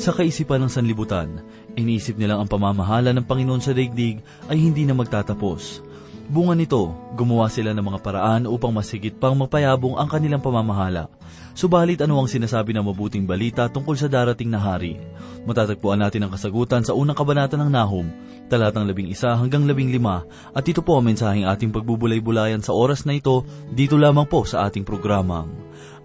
Sa 0.00 0.16
kaisipan 0.16 0.64
ng 0.64 0.72
sanlibutan, 0.72 1.44
iniisip 1.76 2.16
nilang 2.16 2.40
ang 2.40 2.48
pamamahala 2.48 3.12
ng 3.12 3.20
Panginoon 3.20 3.60
sa 3.60 3.76
daigdig 3.76 4.24
ay 4.48 4.56
hindi 4.56 4.88
na 4.88 4.96
magtatapos. 4.96 5.84
Bunga 6.24 6.56
nito, 6.56 6.96
gumawa 7.20 7.52
sila 7.52 7.76
ng 7.76 7.84
mga 7.84 8.00
paraan 8.00 8.48
upang 8.48 8.72
masigit 8.72 9.12
pang 9.12 9.36
mapayabong 9.36 10.00
ang 10.00 10.08
kanilang 10.08 10.40
pamamahala. 10.40 11.12
Subalit 11.52 12.00
ano 12.00 12.16
ang 12.16 12.32
sinasabi 12.32 12.72
ng 12.72 12.80
mabuting 12.80 13.28
balita 13.28 13.68
tungkol 13.68 13.92
sa 13.92 14.08
darating 14.08 14.48
na 14.48 14.56
hari? 14.56 14.96
Matatagpuan 15.44 16.00
natin 16.00 16.24
ang 16.24 16.32
kasagutan 16.32 16.80
sa 16.80 16.96
unang 16.96 17.18
kabanata 17.18 17.60
ng 17.60 17.68
Nahum, 17.68 18.08
talatang 18.48 18.88
labing 18.88 19.12
isa 19.12 19.36
hanggang 19.36 19.68
labing 19.68 19.92
lima, 19.92 20.24
at 20.56 20.64
ito 20.64 20.80
po 20.80 20.96
ang 20.96 21.12
mensaheng 21.12 21.44
ating 21.44 21.76
pagbubulay-bulayan 21.76 22.64
sa 22.64 22.72
oras 22.72 23.04
na 23.04 23.20
ito, 23.20 23.44
dito 23.68 24.00
lamang 24.00 24.24
po 24.24 24.48
sa 24.48 24.64
ating 24.64 24.86
programang, 24.86 25.52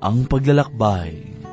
Ang 0.03 0.27
Paglalakbay. 0.27 1.44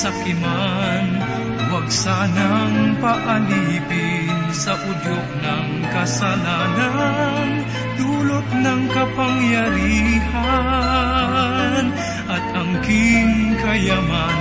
Kasakiman, 0.00 1.20
huwag 1.68 1.84
sanang 1.92 2.96
paalipin 3.04 4.32
sa 4.48 4.72
udyok 4.72 5.28
ng 5.44 5.84
kasalanan, 5.92 7.68
dulot 8.00 8.48
ng 8.48 8.88
kapangyarihan 8.96 11.84
at 12.32 12.44
angking 12.56 13.60
kayamanan. 13.60 14.40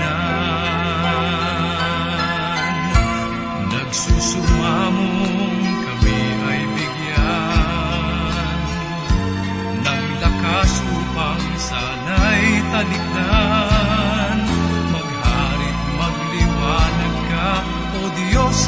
Nagsusumamong 3.67 5.59
kami 5.59 6.23
ay 6.39 6.63
bigyan 6.71 8.63
ng 9.83 10.07
lakas 10.23 10.71
upang 10.87 11.43
sana'y 11.59 12.47
talikdan. 12.71 13.68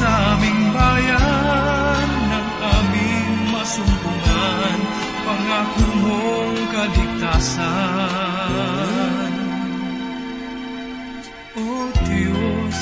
Sa 0.01 0.33
aming 0.33 0.61
bayan, 0.73 2.09
ng 2.09 2.49
aming 2.57 3.33
masumpungan, 3.53 4.77
pangako 5.21 5.85
mong. 6.01 6.41
O 11.61 11.91
Diyos, 12.07 12.77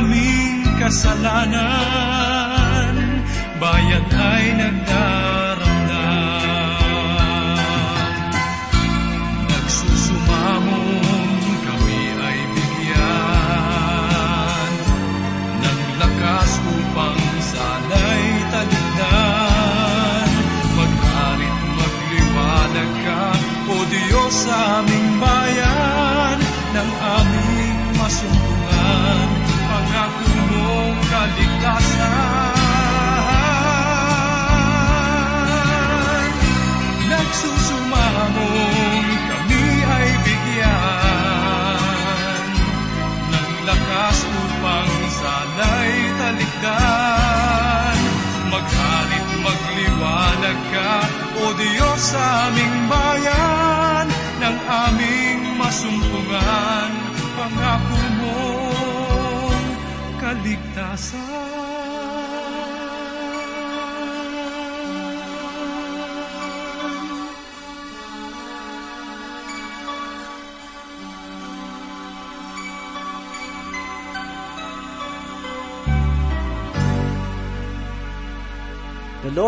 aming 0.00 0.64
kasalanan. 0.80 1.76
Bayan 3.60 4.04
ay 4.08 4.56
nagdaramdam. 4.56 5.39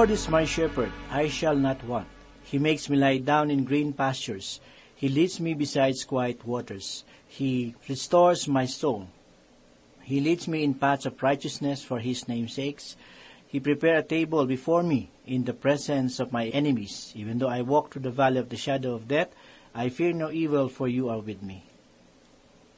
Lord 0.03 0.19
is 0.19 0.27
my 0.27 0.43
shepherd, 0.43 0.91
I 1.15 1.31
shall 1.31 1.55
not 1.55 1.79
want. 1.87 2.11
He 2.43 2.59
makes 2.59 2.91
me 2.91 2.99
lie 2.99 3.23
down 3.23 3.55
in 3.55 3.63
green 3.63 3.95
pastures. 3.95 4.59
He 4.99 5.07
leads 5.07 5.39
me 5.39 5.55
beside 5.55 5.95
quiet 6.11 6.43
waters. 6.43 7.07
He 7.31 7.79
restores 7.87 8.51
my 8.51 8.67
soul. 8.67 9.07
He 10.03 10.19
leads 10.19 10.51
me 10.51 10.67
in 10.67 10.75
paths 10.75 11.07
of 11.07 11.23
righteousness 11.23 11.87
for 11.87 12.03
his 12.03 12.27
name's 12.27 12.59
sakes. 12.59 12.99
He 13.47 13.63
prepared 13.63 14.03
a 14.03 14.09
table 14.09 14.43
before 14.45 14.83
me 14.83 15.15
in 15.25 15.47
the 15.47 15.55
presence 15.55 16.19
of 16.19 16.35
my 16.35 16.51
enemies. 16.51 17.15
Even 17.15 17.39
though 17.39 17.55
I 17.55 17.63
walk 17.63 17.95
through 17.95 18.03
the 18.03 18.11
valley 18.11 18.43
of 18.43 18.51
the 18.51 18.59
shadow 18.59 18.99
of 18.99 19.07
death, 19.07 19.31
I 19.71 19.87
fear 19.87 20.11
no 20.11 20.35
evil, 20.35 20.67
for 20.67 20.91
you 20.91 21.15
are 21.15 21.23
with 21.23 21.47
me. 21.47 21.63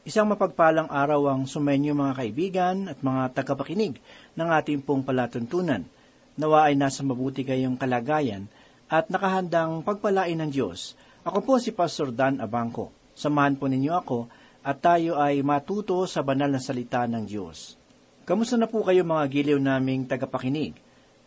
Isang 0.05 0.29
mapagpalang 0.29 0.93
araw 0.93 1.33
ang 1.33 1.49
sumenyo 1.49 1.97
mga 1.97 2.21
kaibigan 2.21 2.93
at 2.93 3.01
mga 3.01 3.33
tagapakinig 3.33 3.97
ng 4.37 4.49
ating 4.53 4.85
pong 4.85 5.01
palatuntunan. 5.01 5.89
Nawa 6.35 6.67
ay 6.67 6.75
nasa 6.75 7.07
mabuti 7.07 7.47
kayong 7.47 7.79
kalagayan 7.79 8.51
at 8.91 9.07
nakahandang 9.07 9.87
pagpalain 9.87 10.35
ng 10.35 10.51
Diyos. 10.51 10.99
Ako 11.23 11.47
po 11.47 11.63
si 11.63 11.71
Pastor 11.71 12.11
Dan 12.11 12.43
Abangco. 12.43 12.91
Samahan 13.15 13.55
po 13.55 13.71
ninyo 13.71 13.93
ako 13.95 14.27
at 14.67 14.83
tayo 14.83 15.15
ay 15.15 15.47
matuto 15.47 16.03
sa 16.11 16.27
banal 16.27 16.51
na 16.51 16.59
salita 16.59 17.07
ng 17.07 17.23
Diyos. 17.23 17.79
Kamusta 18.27 18.59
na 18.59 18.67
po 18.67 18.83
kayo 18.83 19.07
mga 19.07 19.25
giliw 19.31 19.61
naming 19.63 20.11
tagapakinig? 20.11 20.75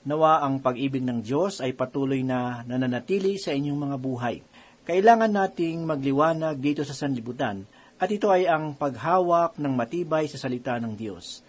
Nawa 0.04 0.44
ang 0.44 0.59
pag-ibig 0.59 1.06
ng 1.06 1.24
Diyos 1.24 1.63
ay 1.63 1.71
patuloy 1.71 2.27
na 2.27 2.68
nananatili 2.68 3.39
sa 3.39 3.56
inyong 3.56 3.80
mga 3.88 3.98
buhay. 4.03 4.44
Kailangan 4.83 5.31
nating 5.31 5.88
magliwanag 5.88 6.60
dito 6.60 6.83
sa 6.83 6.92
sanlibutan 6.92 7.63
at 7.95 8.12
ito 8.12 8.27
ay 8.27 8.44
ang 8.44 8.75
paghawak 8.75 9.56
ng 9.56 9.71
matibay 9.71 10.27
sa 10.27 10.36
salita 10.36 10.75
ng 10.83 11.00
Diyos. 11.00 11.48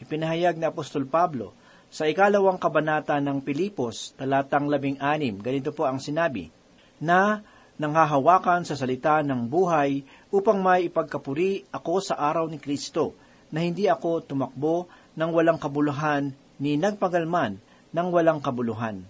Ipinahayag 0.00 0.56
na 0.56 0.72
Apostol 0.72 1.04
Pablo 1.04 1.52
sa 1.90 2.04
ikalawang 2.10 2.58
kabanata 2.58 3.16
ng 3.22 3.40
Pilipos, 3.40 4.12
talatang 4.18 4.66
labing 4.66 4.98
anim, 4.98 5.38
ganito 5.38 5.70
po 5.70 5.86
ang 5.86 6.02
sinabi, 6.02 6.50
na 6.98 7.40
nanghahawakan 7.76 8.64
sa 8.64 8.74
salita 8.74 9.20
ng 9.20 9.46
buhay 9.46 10.02
upang 10.32 10.58
may 10.60 10.88
ipagkapuri 10.88 11.68
ako 11.70 11.94
sa 12.02 12.18
araw 12.18 12.48
ni 12.48 12.58
Kristo, 12.58 13.14
na 13.52 13.62
hindi 13.62 13.86
ako 13.86 14.26
tumakbo 14.26 14.90
ng 15.14 15.30
walang 15.30 15.60
kabuluhan 15.62 16.34
ni 16.58 16.74
nagpagalman 16.74 17.62
ng 17.94 18.06
walang 18.10 18.42
kabuluhan. 18.42 19.06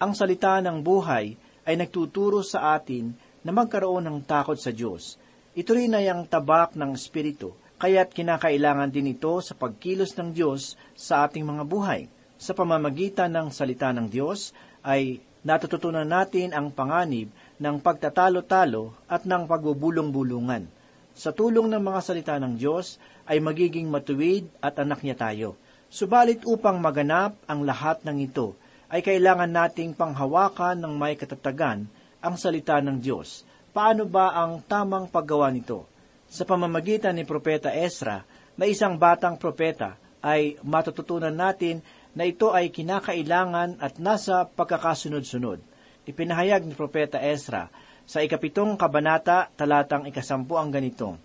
Ang 0.00 0.12
salita 0.16 0.58
ng 0.58 0.80
buhay 0.82 1.36
ay 1.68 1.74
nagtuturo 1.76 2.42
sa 2.42 2.74
atin 2.74 3.14
na 3.46 3.52
magkaroon 3.52 4.04
ng 4.08 4.18
takot 4.26 4.56
sa 4.58 4.72
Diyos. 4.72 5.16
Ito 5.54 5.70
rin 5.76 5.94
ay 5.94 6.08
ang 6.08 6.26
tabak 6.26 6.74
ng 6.74 6.92
Espiritu, 6.96 7.54
kaya't 7.80 8.12
kinakailangan 8.12 8.92
din 8.92 9.16
ito 9.16 9.40
sa 9.40 9.56
pagkilos 9.56 10.12
ng 10.20 10.36
Diyos 10.36 10.76
sa 10.92 11.24
ating 11.24 11.48
mga 11.48 11.64
buhay. 11.64 12.12
Sa 12.36 12.52
pamamagitan 12.52 13.32
ng 13.32 13.48
salita 13.48 13.88
ng 13.96 14.04
Diyos, 14.04 14.52
ay 14.84 15.24
natututunan 15.40 16.04
natin 16.04 16.52
ang 16.52 16.68
panganib 16.68 17.32
ng 17.56 17.76
pagtatalo-talo 17.80 18.92
at 19.08 19.24
ng 19.24 19.48
pagbubulong-bulungan. 19.48 20.68
Sa 21.16 21.32
tulong 21.32 21.72
ng 21.72 21.80
mga 21.80 22.00
salita 22.04 22.36
ng 22.36 22.60
Diyos 22.60 23.00
ay 23.24 23.40
magiging 23.40 23.88
matuwid 23.88 24.46
at 24.60 24.76
anak 24.76 25.00
niya 25.00 25.16
tayo. 25.16 25.56
Subalit 25.90 26.46
upang 26.46 26.78
maganap 26.78 27.34
ang 27.50 27.66
lahat 27.66 28.04
ng 28.06 28.22
ito, 28.22 28.54
ay 28.92 29.02
kailangan 29.02 29.50
nating 29.50 29.96
panghawakan 29.98 30.78
ng 30.78 30.94
may 30.94 31.18
katatagan 31.18 31.88
ang 32.20 32.34
salita 32.36 32.78
ng 32.78 33.02
Diyos. 33.02 33.42
Paano 33.74 34.06
ba 34.06 34.34
ang 34.36 34.62
tamang 34.66 35.10
paggawa 35.10 35.50
nito? 35.50 35.89
Sa 36.30 36.46
pamamagitan 36.46 37.18
ni 37.18 37.26
Propeta 37.26 37.74
Ezra, 37.74 38.22
na 38.54 38.64
isang 38.70 38.94
batang 38.94 39.34
propeta, 39.34 39.98
ay 40.22 40.54
matututunan 40.62 41.34
natin 41.34 41.82
na 42.14 42.22
ito 42.22 42.54
ay 42.54 42.70
kinakailangan 42.70 43.82
at 43.82 43.98
nasa 43.98 44.46
pagkakasunod-sunod. 44.46 45.58
Ipinahayag 46.06 46.62
ni 46.62 46.78
Propeta 46.78 47.18
Ezra 47.18 47.66
sa 48.06 48.22
ikapitong 48.22 48.78
kabanata 48.78 49.50
talatang 49.58 50.06
ikasampu 50.06 50.54
ang 50.54 50.70
ganito, 50.70 51.18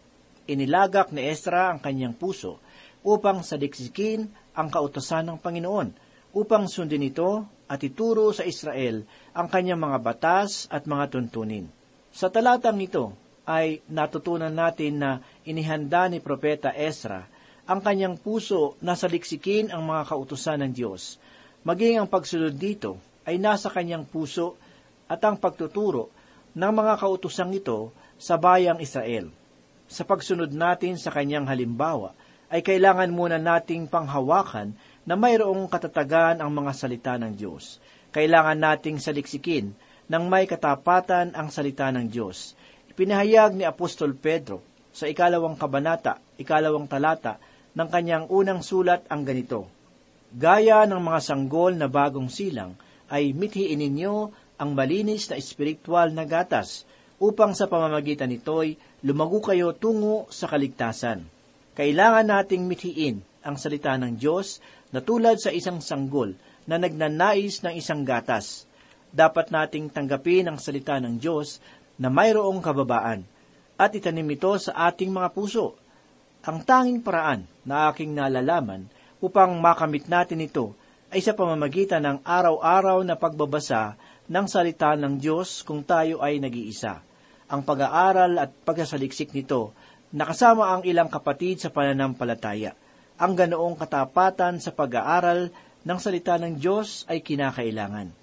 Inilagak 0.45 1.09
ni 1.09 1.25
Ezra 1.25 1.73
ang 1.73 1.81
kanyang 1.81 2.13
puso 2.13 2.61
upang 3.01 3.41
sadiksikin 3.41 4.29
ang 4.53 4.69
kautosan 4.69 5.25
ng 5.29 5.37
Panginoon, 5.41 5.89
upang 6.37 6.69
sundin 6.69 7.05
ito 7.05 7.45
at 7.65 7.81
ituro 7.81 8.29
sa 8.29 8.45
Israel 8.45 9.05
ang 9.33 9.49
kanyang 9.49 9.81
mga 9.81 9.97
batas 10.05 10.69
at 10.69 10.85
mga 10.85 11.17
tuntunin. 11.17 11.65
Sa 12.13 12.29
talatang 12.29 12.77
ito 12.77 13.24
ay 13.45 13.81
natutunan 13.89 14.51
natin 14.51 14.99
na 14.99 15.11
inihanda 15.45 16.09
ni 16.09 16.19
Propeta 16.19 16.73
Ezra 16.73 17.25
ang 17.65 17.81
kanyang 17.81 18.17
puso 18.17 18.77
na 18.81 18.93
saliksikin 18.93 19.73
ang 19.73 19.85
mga 19.85 20.13
kautusan 20.13 20.61
ng 20.65 20.71
Diyos. 20.73 21.17
Maging 21.65 21.97
ang 21.97 22.09
pagsunod 22.09 22.53
dito 22.53 23.01
ay 23.25 23.41
nasa 23.41 23.73
kanyang 23.73 24.05
puso 24.05 24.53
at 25.09 25.21
ang 25.25 25.37
pagtuturo 25.37 26.13
ng 26.53 26.73
mga 26.73 26.93
kautusang 27.01 27.53
ito 27.57 27.89
sa 28.21 28.37
bayang 28.37 28.77
Israel. 28.77 29.33
Sa 29.85 30.05
pagsunod 30.05 30.49
natin 30.53 30.97
sa 30.97 31.13
kanyang 31.13 31.45
halimbawa, 31.49 32.13
ay 32.49 32.61
kailangan 32.61 33.09
muna 33.09 33.41
nating 33.41 33.89
panghawakan 33.89 34.77
na 35.05 35.13
mayroong 35.17 35.65
katatagan 35.69 36.41
ang 36.41 36.49
mga 36.53 36.71
salita 36.73 37.13
ng 37.17 37.33
Diyos. 37.33 37.81
Kailangan 38.13 38.57
nating 38.57 38.97
saliksikin 39.01 39.73
ng 40.05 40.23
may 40.29 40.45
katapatan 40.45 41.33
ang 41.33 41.49
salita 41.49 41.89
ng 41.89 42.05
Diyos. 42.09 42.53
Ipinahayag 42.95 43.59
ni 43.59 43.67
Apostol 43.67 44.15
Pedro 44.15 44.63
sa 44.95 45.03
ikalawang 45.11 45.59
kabanata, 45.59 46.15
ikalawang 46.39 46.87
talata 46.87 47.43
ng 47.75 47.91
kanyang 47.91 48.31
unang 48.31 48.63
sulat 48.63 49.03
ang 49.11 49.27
ganito, 49.27 49.67
Gaya 50.31 50.87
ng 50.87 51.03
mga 51.03 51.19
sanggol 51.19 51.75
na 51.75 51.91
bagong 51.91 52.31
silang, 52.31 52.79
ay 53.11 53.35
mithiin 53.35 53.83
ninyo 53.83 54.15
ang 54.55 54.71
malinis 54.71 55.27
na 55.27 55.35
espiritual 55.35 56.15
na 56.15 56.23
gatas, 56.23 56.87
upang 57.19 57.51
sa 57.51 57.67
pamamagitan 57.67 58.31
nito'y 58.31 58.79
lumago 59.03 59.43
kayo 59.43 59.75
tungo 59.75 60.31
sa 60.31 60.47
kaligtasan. 60.47 61.27
Kailangan 61.75 62.31
nating 62.31 62.63
mithiin 62.63 63.19
ang 63.43 63.59
salita 63.59 63.91
ng 63.99 64.15
Diyos 64.15 64.63
na 64.95 65.03
tulad 65.03 65.35
sa 65.43 65.51
isang 65.51 65.83
sanggol 65.83 66.31
na 66.63 66.79
nagnanais 66.79 67.59
ng 67.59 67.75
isang 67.75 68.07
gatas. 68.07 68.71
Dapat 69.11 69.51
nating 69.51 69.91
tanggapin 69.91 70.47
ang 70.47 70.63
salita 70.63 70.95
ng 71.03 71.19
Diyos 71.19 71.59
na 71.95 72.11
mayroong 72.11 72.59
kababaan 72.59 73.23
at 73.75 73.91
itanim 73.91 74.27
ito 74.31 74.55
sa 74.59 74.91
ating 74.91 75.11
mga 75.11 75.31
puso 75.35 75.75
ang 76.45 76.61
tanging 76.61 77.01
paraan 77.01 77.49
na 77.65 77.89
aking 77.89 78.13
nalalaman 78.13 78.85
upang 79.17 79.57
makamit 79.57 80.05
natin 80.05 80.45
ito 80.45 80.77
ay 81.09 81.17
sa 81.17 81.33
pamamagitan 81.33 82.05
ng 82.05 82.17
araw-araw 82.21 83.01
na 83.01 83.17
pagbabasa 83.17 83.97
ng 84.29 84.45
salita 84.45 84.93
ng 84.93 85.17
Diyos 85.17 85.65
kung 85.65 85.81
tayo 85.81 86.21
ay 86.21 86.37
nag-iisa. 86.37 87.01
Ang 87.49 87.65
pag-aaral 87.65 88.37
at 88.37 88.53
pagsasaliksik 88.61 89.33
nito 89.33 89.73
nakasama 90.13 90.69
ang 90.69 90.81
ilang 90.85 91.09
kapatid 91.09 91.65
sa 91.65 91.73
pananampalataya. 91.73 92.77
Ang 93.17 93.33
ganoong 93.33 93.73
katapatan 93.81 94.61
sa 94.61 94.69
pag-aaral 94.69 95.49
ng 95.81 95.97
salita 95.97 96.37
ng 96.37 96.61
Diyos 96.61 97.09
ay 97.09 97.25
kinakailangan. 97.25 98.13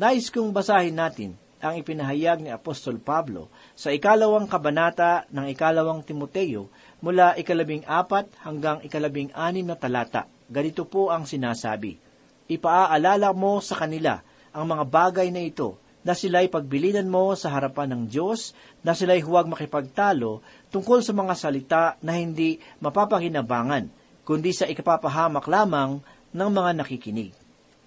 Nais 0.00 0.32
kong 0.32 0.48
basahin 0.48 0.96
natin 0.96 1.36
ang 1.60 1.74
ipinahayag 1.80 2.44
ni 2.44 2.50
Apostol 2.52 3.00
Pablo 3.00 3.48
sa 3.72 3.92
ikalawang 3.92 4.48
kabanata 4.48 5.24
ng 5.32 5.46
ikalawang 5.52 6.04
Timoteo 6.04 6.68
mula 7.00 7.36
ikalabing 7.36 7.84
apat 7.88 8.28
hanggang 8.44 8.82
ikalabing 8.84 9.32
anim 9.32 9.64
na 9.64 9.76
talata. 9.76 10.28
Ganito 10.46 10.84
po 10.86 11.10
ang 11.10 11.24
sinasabi. 11.24 11.98
Ipaaalala 12.46 13.34
mo 13.34 13.58
sa 13.58 13.74
kanila 13.74 14.22
ang 14.54 14.64
mga 14.68 14.84
bagay 14.86 15.28
na 15.34 15.42
ito 15.42 15.76
na 16.06 16.14
sila'y 16.14 16.46
pagbilinan 16.46 17.10
mo 17.10 17.34
sa 17.34 17.50
harapan 17.50 17.90
ng 17.90 18.02
Diyos, 18.06 18.54
na 18.86 18.94
sila'y 18.94 19.26
huwag 19.26 19.50
makipagtalo 19.50 20.38
tungkol 20.70 21.02
sa 21.02 21.10
mga 21.10 21.34
salita 21.34 21.82
na 21.98 22.14
hindi 22.14 22.62
mapapakinabangan, 22.78 23.90
kundi 24.22 24.54
sa 24.54 24.70
ikapapahamak 24.70 25.50
lamang 25.50 25.98
ng 26.30 26.50
mga 26.54 26.70
nakikinig. 26.78 27.34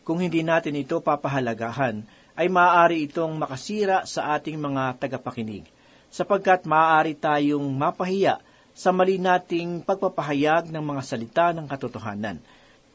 Kung 0.04 0.20
hindi 0.20 0.44
natin 0.44 0.76
ito 0.76 1.00
papahalagahan, 1.00 2.04
ay 2.40 2.48
maaari 2.48 3.04
itong 3.12 3.36
makasira 3.36 4.08
sa 4.08 4.32
ating 4.40 4.56
mga 4.56 4.96
tagapakinig, 4.96 5.68
sapagkat 6.08 6.64
maaari 6.64 7.12
tayong 7.12 7.68
mapahiya 7.68 8.40
sa 8.72 8.96
mali 8.96 9.20
nating 9.20 9.84
pagpapahayag 9.84 10.72
ng 10.72 10.80
mga 10.80 11.02
salita 11.04 11.52
ng 11.52 11.68
katotohanan. 11.68 12.40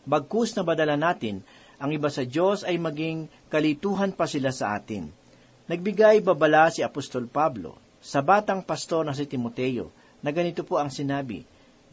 Bagkus 0.09 0.57
na 0.57 0.65
badala 0.65 0.97
natin, 0.97 1.45
ang 1.77 1.93
iba 1.93 2.09
sa 2.09 2.25
Diyos 2.25 2.65
ay 2.65 2.81
maging 2.81 3.29
kalituhan 3.53 4.17
pa 4.17 4.25
sila 4.25 4.49
sa 4.49 4.73
atin. 4.81 5.13
Nagbigay 5.69 6.25
babala 6.25 6.73
si 6.73 6.81
Apostol 6.81 7.29
Pablo 7.29 7.77
sa 8.01 8.25
batang 8.25 8.65
pastor 8.65 9.05
na 9.05 9.13
si 9.13 9.29
Timoteo 9.29 9.93
na 10.25 10.33
ganito 10.33 10.65
po 10.65 10.81
ang 10.81 10.89
sinabi, 10.89 11.45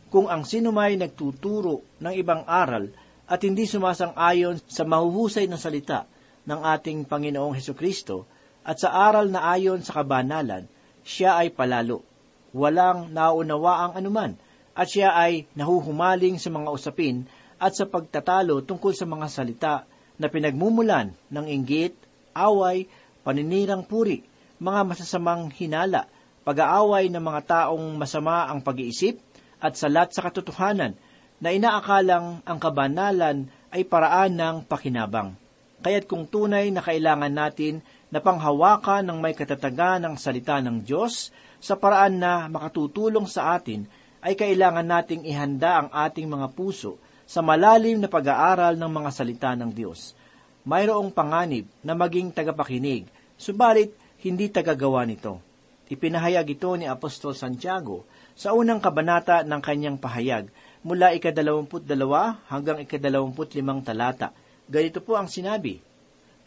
Kung 0.07 0.31
ang 0.31 0.47
sinumay 0.47 0.95
nagtuturo 0.95 1.83
ng 1.99 2.15
ibang 2.15 2.47
aral 2.47 2.87
at 3.27 3.43
hindi 3.43 3.67
sumasang-ayon 3.67 4.63
sa 4.71 4.87
mahuhusay 4.87 5.51
na 5.51 5.59
salita 5.59 6.07
ng 6.45 6.59
ating 6.61 7.05
Panginoong 7.05 7.57
Heso 7.57 7.73
Kristo 7.77 8.25
at 8.61 8.77
sa 8.77 8.93
aral 8.93 9.29
na 9.29 9.49
ayon 9.51 9.81
sa 9.81 10.01
kabanalan, 10.01 10.69
siya 11.01 11.41
ay 11.41 11.49
palalo 11.53 12.05
walang 12.51 13.11
naunawa 13.11 13.87
ang 13.87 13.93
anuman, 13.99 14.31
at 14.71 14.87
siya 14.87 15.15
ay 15.15 15.47
nahuhumaling 15.55 16.39
sa 16.39 16.47
mga 16.51 16.71
usapin 16.71 17.27
at 17.59 17.75
sa 17.75 17.87
pagtatalo 17.87 18.63
tungkol 18.63 18.95
sa 18.95 19.07
mga 19.07 19.27
salita 19.27 19.75
na 20.15 20.27
pinagmumulan 20.31 21.11
ng 21.31 21.45
inggit, 21.47 21.95
away, 22.35 22.87
paninirang 23.25 23.83
puri, 23.83 24.23
mga 24.61 24.81
masasamang 24.87 25.51
hinala, 25.51 26.07
pag-aaway 26.47 27.11
ng 27.11 27.21
mga 27.21 27.41
taong 27.47 27.85
masama 27.99 28.47
ang 28.47 28.63
pag-iisip 28.63 29.19
at 29.61 29.75
salat 29.77 30.09
sa 30.13 30.25
katotohanan 30.25 30.97
na 31.41 31.49
inaakalang 31.53 32.41
ang 32.45 32.57
kabanalan 32.57 33.49
ay 33.73 33.85
paraan 33.85 34.33
ng 34.33 34.55
pakinabang. 34.65 35.40
Kaya't 35.81 36.05
kung 36.05 36.29
tunay 36.29 36.69
na 36.69 36.85
kailangan 36.85 37.33
natin 37.33 37.81
na 38.13 38.21
panghawakan 38.21 39.01
ng 39.01 39.17
may 39.17 39.33
katatagan 39.33 39.97
ng 40.05 40.15
salita 40.15 40.61
ng 40.61 40.85
Diyos 40.85 41.33
sa 41.57 41.73
paraan 41.73 42.21
na 42.21 42.45
makatutulong 42.45 43.25
sa 43.25 43.57
atin, 43.57 43.89
ay 44.21 44.37
kailangan 44.37 44.85
nating 44.85 45.25
ihanda 45.25 45.81
ang 45.81 45.89
ating 45.89 46.29
mga 46.29 46.53
puso 46.53 47.01
sa 47.25 47.41
malalim 47.41 47.97
na 47.97 48.05
pag-aaral 48.05 48.77
ng 48.77 48.91
mga 48.91 49.09
salita 49.09 49.51
ng 49.57 49.73
Diyos. 49.73 50.13
Mayroong 50.61 51.09
panganib 51.09 51.65
na 51.81 51.97
maging 51.97 52.29
tagapakinig, 52.29 53.09
subalit 53.33 53.97
hindi 54.21 54.45
tagagawa 54.53 55.01
nito. 55.09 55.41
Ipinahayag 55.89 56.45
ito 56.53 56.69
ni 56.77 56.85
Apostol 56.85 57.33
Santiago 57.33 58.05
sa 58.37 58.53
unang 58.53 58.77
kabanata 58.77 59.41
ng 59.41 59.59
kanyang 59.59 59.97
pahayag 59.97 60.47
mula 60.85 61.17
ikadalawamput 61.17 61.83
dalawa 61.83 62.37
hanggang 62.47 62.79
ikadalawamput 62.85 63.57
limang 63.57 63.81
talata. 63.81 64.31
Ganito 64.67 64.99
po 65.01 65.17
ang 65.17 65.31
sinabi, 65.31 65.81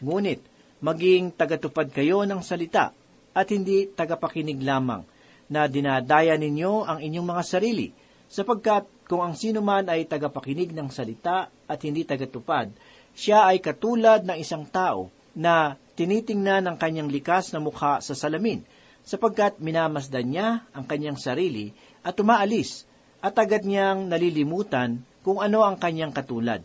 Ngunit, 0.03 0.43
maging 0.85 1.33
tagatupad 1.33 1.89
kayo 1.89 2.29
ng 2.29 2.45
salita 2.45 2.93
at 3.33 3.47
hindi 3.51 3.89
tagapakinig 3.89 4.61
lamang, 4.61 5.03
na 5.49 5.65
dinadaya 5.69 6.37
ninyo 6.37 6.85
ang 6.85 6.99
inyong 7.01 7.27
mga 7.35 7.43
sarili, 7.45 7.89
sapagkat 8.29 8.85
kung 9.05 9.21
ang 9.21 9.37
sino 9.37 9.61
man 9.61 9.89
ay 9.89 10.09
tagapakinig 10.09 10.73
ng 10.73 10.89
salita 10.89 11.53
at 11.69 11.79
hindi 11.85 12.05
tagatupad, 12.05 12.73
siya 13.15 13.49
ay 13.49 13.61
katulad 13.61 14.25
ng 14.25 14.39
isang 14.41 14.65
tao 14.67 15.13
na 15.37 15.79
tinitingnan 15.95 16.67
ang 16.67 16.77
kanyang 16.79 17.11
likas 17.11 17.55
na 17.55 17.61
mukha 17.63 18.03
sa 18.03 18.15
salamin, 18.17 18.65
sapagkat 19.05 19.61
minamasdan 19.61 20.27
niya 20.27 20.49
ang 20.73 20.89
kanyang 20.89 21.21
sarili 21.21 21.71
at 22.01 22.17
umaalis, 22.17 22.89
at 23.25 23.37
agad 23.41 23.65
niyang 23.65 24.09
nalilimutan 24.09 25.01
kung 25.25 25.41
ano 25.41 25.65
ang 25.65 25.81
kanyang 25.81 26.13
katulad. 26.13 26.61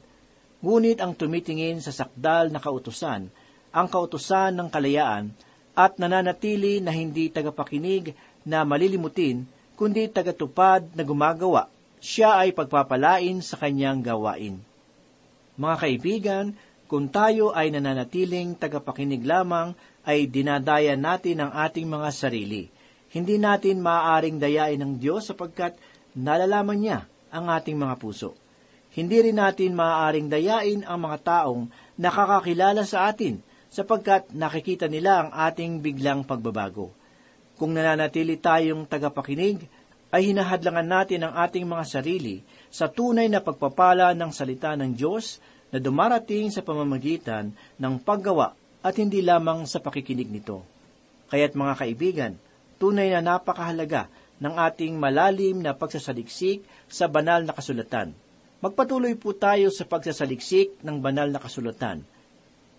Ngunit 0.60 1.00
ang 1.00 1.16
tumitingin 1.16 1.80
sa 1.80 1.96
sakdal 1.96 2.52
na 2.52 2.60
kautusan, 2.60 3.32
ang 3.72 3.88
kautusan 3.88 4.56
ng 4.56 4.68
kalayaan, 4.68 5.32
at 5.78 5.96
nananatili 5.96 6.84
na 6.84 6.92
hindi 6.92 7.32
tagapakinig 7.32 8.12
na 8.44 8.68
malilimutin, 8.68 9.48
kundi 9.80 10.12
tagatupad 10.12 10.84
na 10.92 11.08
gumagawa, 11.08 11.72
siya 12.04 12.44
ay 12.44 12.52
pagpapalain 12.52 13.40
sa 13.40 13.56
kanyang 13.56 14.04
gawain. 14.04 14.60
Mga 15.56 15.76
kaibigan, 15.80 16.46
Kung 16.90 17.06
tayo 17.06 17.54
ay 17.54 17.70
nananatiling 17.70 18.58
tagapakinig 18.58 19.22
lamang, 19.22 19.78
ay 20.10 20.26
dinadaya 20.26 20.98
natin 20.98 21.46
ang 21.46 21.54
ating 21.54 21.86
mga 21.86 22.10
sarili. 22.10 22.66
Hindi 23.14 23.38
natin 23.38 23.78
maaaring 23.78 24.42
dayain 24.42 24.82
ng 24.82 24.98
Diyos 24.98 25.30
sapagkat 25.30 25.78
nalalaman 26.18 26.82
niya 26.82 27.00
ang 27.30 27.46
ating 27.46 27.78
mga 27.78 27.94
puso. 28.02 28.34
Hindi 29.00 29.32
rin 29.32 29.40
natin 29.40 29.80
maaaring 29.80 30.28
dayain 30.28 30.84
ang 30.84 31.00
mga 31.08 31.18
taong 31.24 31.72
nakakakilala 31.96 32.84
sa 32.84 33.08
atin 33.08 33.40
sapagkat 33.72 34.36
nakikita 34.36 34.92
nila 34.92 35.24
ang 35.24 35.30
ating 35.32 35.80
biglang 35.80 36.28
pagbabago. 36.28 36.92
Kung 37.56 37.72
nananatili 37.72 38.36
tayong 38.36 38.84
tagapakinig, 38.84 39.64
ay 40.12 40.34
hinahadlangan 40.34 40.88
natin 40.90 41.24
ang 41.24 41.34
ating 41.48 41.64
mga 41.64 41.86
sarili 41.88 42.44
sa 42.68 42.92
tunay 42.92 43.32
na 43.32 43.40
pagpapala 43.40 44.12
ng 44.18 44.32
salita 44.36 44.76
ng 44.76 44.92
Diyos 44.92 45.40
na 45.72 45.80
dumarating 45.80 46.52
sa 46.52 46.60
pamamagitan 46.60 47.56
ng 47.80 47.94
paggawa 48.04 48.52
at 48.84 49.00
hindi 49.00 49.24
lamang 49.24 49.64
sa 49.64 49.80
pakikinig 49.80 50.28
nito. 50.28 50.66
Kaya't 51.32 51.56
mga 51.56 51.74
kaibigan, 51.78 52.34
tunay 52.82 53.16
na 53.16 53.22
napakahalaga 53.24 54.12
ng 54.44 54.54
ating 54.60 54.98
malalim 54.98 55.64
na 55.64 55.78
pagsasaliksik 55.78 56.68
sa 56.92 57.08
banal 57.08 57.48
na 57.48 57.56
kasulatan. 57.56 58.12
Magpatuloy 58.60 59.16
po 59.16 59.32
tayo 59.32 59.72
sa 59.72 59.88
pagsasaliksik 59.88 60.84
ng 60.84 61.00
banal 61.00 61.32
na 61.32 61.40
kasulatan. 61.40 62.04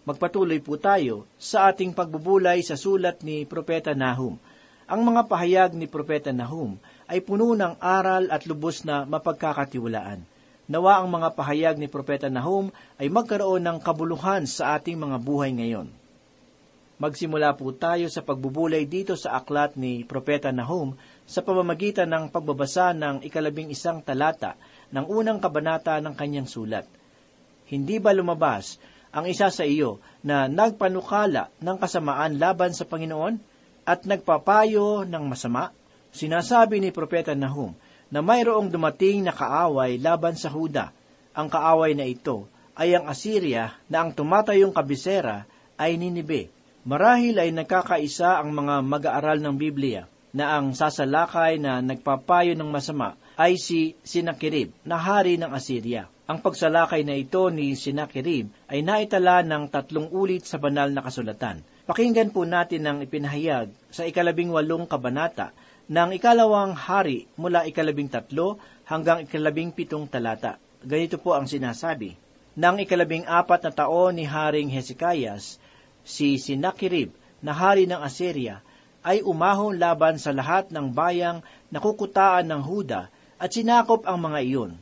Magpatuloy 0.04 0.60
po 0.60 0.76
tayo 0.76 1.24
sa 1.40 1.72
ating 1.72 1.96
pagbubulay 1.96 2.60
sa 2.60 2.76
sulat 2.76 3.24
ni 3.24 3.48
Propeta 3.48 3.96
Nahum. 3.96 4.36
Ang 4.84 5.00
mga 5.08 5.24
pahayag 5.24 5.72
ni 5.72 5.88
Propeta 5.88 6.36
Nahum 6.36 6.76
ay 7.08 7.24
puno 7.24 7.56
ng 7.56 7.80
aral 7.80 8.28
at 8.28 8.44
lubos 8.44 8.84
na 8.84 9.08
mapagkakatiwalaan. 9.08 10.20
Nawa 10.68 11.00
ang 11.00 11.08
mga 11.08 11.32
pahayag 11.32 11.80
ni 11.80 11.88
Propeta 11.88 12.28
Nahum 12.28 12.68
ay 13.00 13.08
magkaroon 13.08 13.64
ng 13.64 13.80
kabuluhan 13.80 14.44
sa 14.44 14.76
ating 14.76 15.00
mga 15.00 15.16
buhay 15.16 15.48
ngayon. 15.56 15.88
Magsimula 17.00 17.56
po 17.56 17.72
tayo 17.72 18.12
sa 18.12 18.20
pagbubulay 18.20 18.84
dito 18.84 19.16
sa 19.16 19.40
aklat 19.40 19.80
ni 19.80 20.04
Propeta 20.04 20.52
Nahum 20.52 20.92
sa 21.30 21.46
pamamagitan 21.46 22.10
ng 22.10 22.34
pagbabasa 22.34 22.90
ng 22.90 23.22
ikalabing 23.22 23.70
isang 23.70 24.02
talata 24.02 24.58
ng 24.90 25.06
unang 25.06 25.38
kabanata 25.38 26.02
ng 26.02 26.10
kanyang 26.18 26.50
sulat. 26.50 26.90
Hindi 27.70 28.02
ba 28.02 28.10
lumabas 28.10 28.82
ang 29.14 29.30
isa 29.30 29.46
sa 29.46 29.62
iyo 29.62 30.02
na 30.26 30.50
nagpanukala 30.50 31.54
ng 31.62 31.76
kasamaan 31.78 32.34
laban 32.42 32.74
sa 32.74 32.82
Panginoon 32.82 33.38
at 33.86 34.10
nagpapayo 34.10 35.06
ng 35.06 35.24
masama? 35.30 35.70
Sinasabi 36.10 36.82
ni 36.82 36.90
Propeta 36.90 37.30
Nahum 37.38 37.78
na 38.10 38.26
mayroong 38.26 38.66
dumating 38.66 39.22
na 39.22 39.30
kaaway 39.30 40.02
laban 40.02 40.34
sa 40.34 40.50
Huda. 40.50 40.90
Ang 41.38 41.46
kaaway 41.46 41.94
na 41.94 42.10
ito 42.10 42.50
ay 42.74 42.98
ang 42.98 43.06
Assyria 43.06 43.78
na 43.86 44.02
ang 44.02 44.10
tumatayong 44.10 44.74
kabisera 44.74 45.46
ay 45.78 45.94
Ninibe. 45.94 46.50
Marahil 46.82 47.38
ay 47.38 47.54
nagkakaisa 47.54 48.42
ang 48.42 48.50
mga 48.50 48.82
mag-aaral 48.82 49.38
ng 49.38 49.54
Biblia 49.54 50.10
na 50.30 50.58
ang 50.58 50.74
sasalakay 50.74 51.58
na 51.58 51.82
nagpapayo 51.82 52.54
ng 52.54 52.70
masama 52.70 53.18
ay 53.34 53.58
si 53.58 53.98
Sinakirib 54.04 54.70
na 54.86 55.00
hari 55.00 55.40
ng 55.40 55.50
Assyria. 55.50 56.06
Ang 56.30 56.38
pagsalakay 56.38 57.02
na 57.02 57.18
ito 57.18 57.50
ni 57.50 57.74
Sinakirib 57.74 58.52
ay 58.70 58.86
naitala 58.86 59.42
ng 59.42 59.66
tatlong 59.66 60.06
ulit 60.14 60.46
sa 60.46 60.62
banal 60.62 60.94
na 60.94 61.02
kasulatan. 61.02 61.66
Pakinggan 61.90 62.30
po 62.30 62.46
natin 62.46 62.86
ang 62.86 62.98
ipinahayag 63.02 63.74
sa 63.90 64.06
ikalabing 64.06 64.54
walong 64.54 64.86
kabanata 64.86 65.50
ng 65.90 66.14
ikalawang 66.14 66.70
hari 66.70 67.26
mula 67.34 67.66
ikalabing 67.66 68.06
tatlo 68.06 68.62
hanggang 68.86 69.26
ikalabing 69.26 69.74
pitong 69.74 70.06
talata. 70.06 70.62
Ganito 70.86 71.18
po 71.18 71.34
ang 71.34 71.50
sinasabi. 71.50 72.14
Nang 72.54 72.78
ikalabing 72.78 73.26
apat 73.26 73.66
na 73.66 73.72
taon 73.74 74.14
ni 74.14 74.22
Haring 74.22 74.70
Hezekias, 74.70 75.58
si 76.06 76.38
Sinakirib 76.38 77.10
na 77.42 77.50
hari 77.50 77.90
ng 77.90 77.98
Assyria 77.98 78.62
ay 79.00 79.24
umahon 79.24 79.80
laban 79.80 80.20
sa 80.20 80.32
lahat 80.32 80.68
ng 80.68 80.92
bayang 80.92 81.40
nakukutaan 81.72 82.44
ng 82.48 82.60
Huda 82.60 83.08
at 83.40 83.50
sinakop 83.52 84.04
ang 84.04 84.20
mga 84.20 84.38
iyon. 84.44 84.72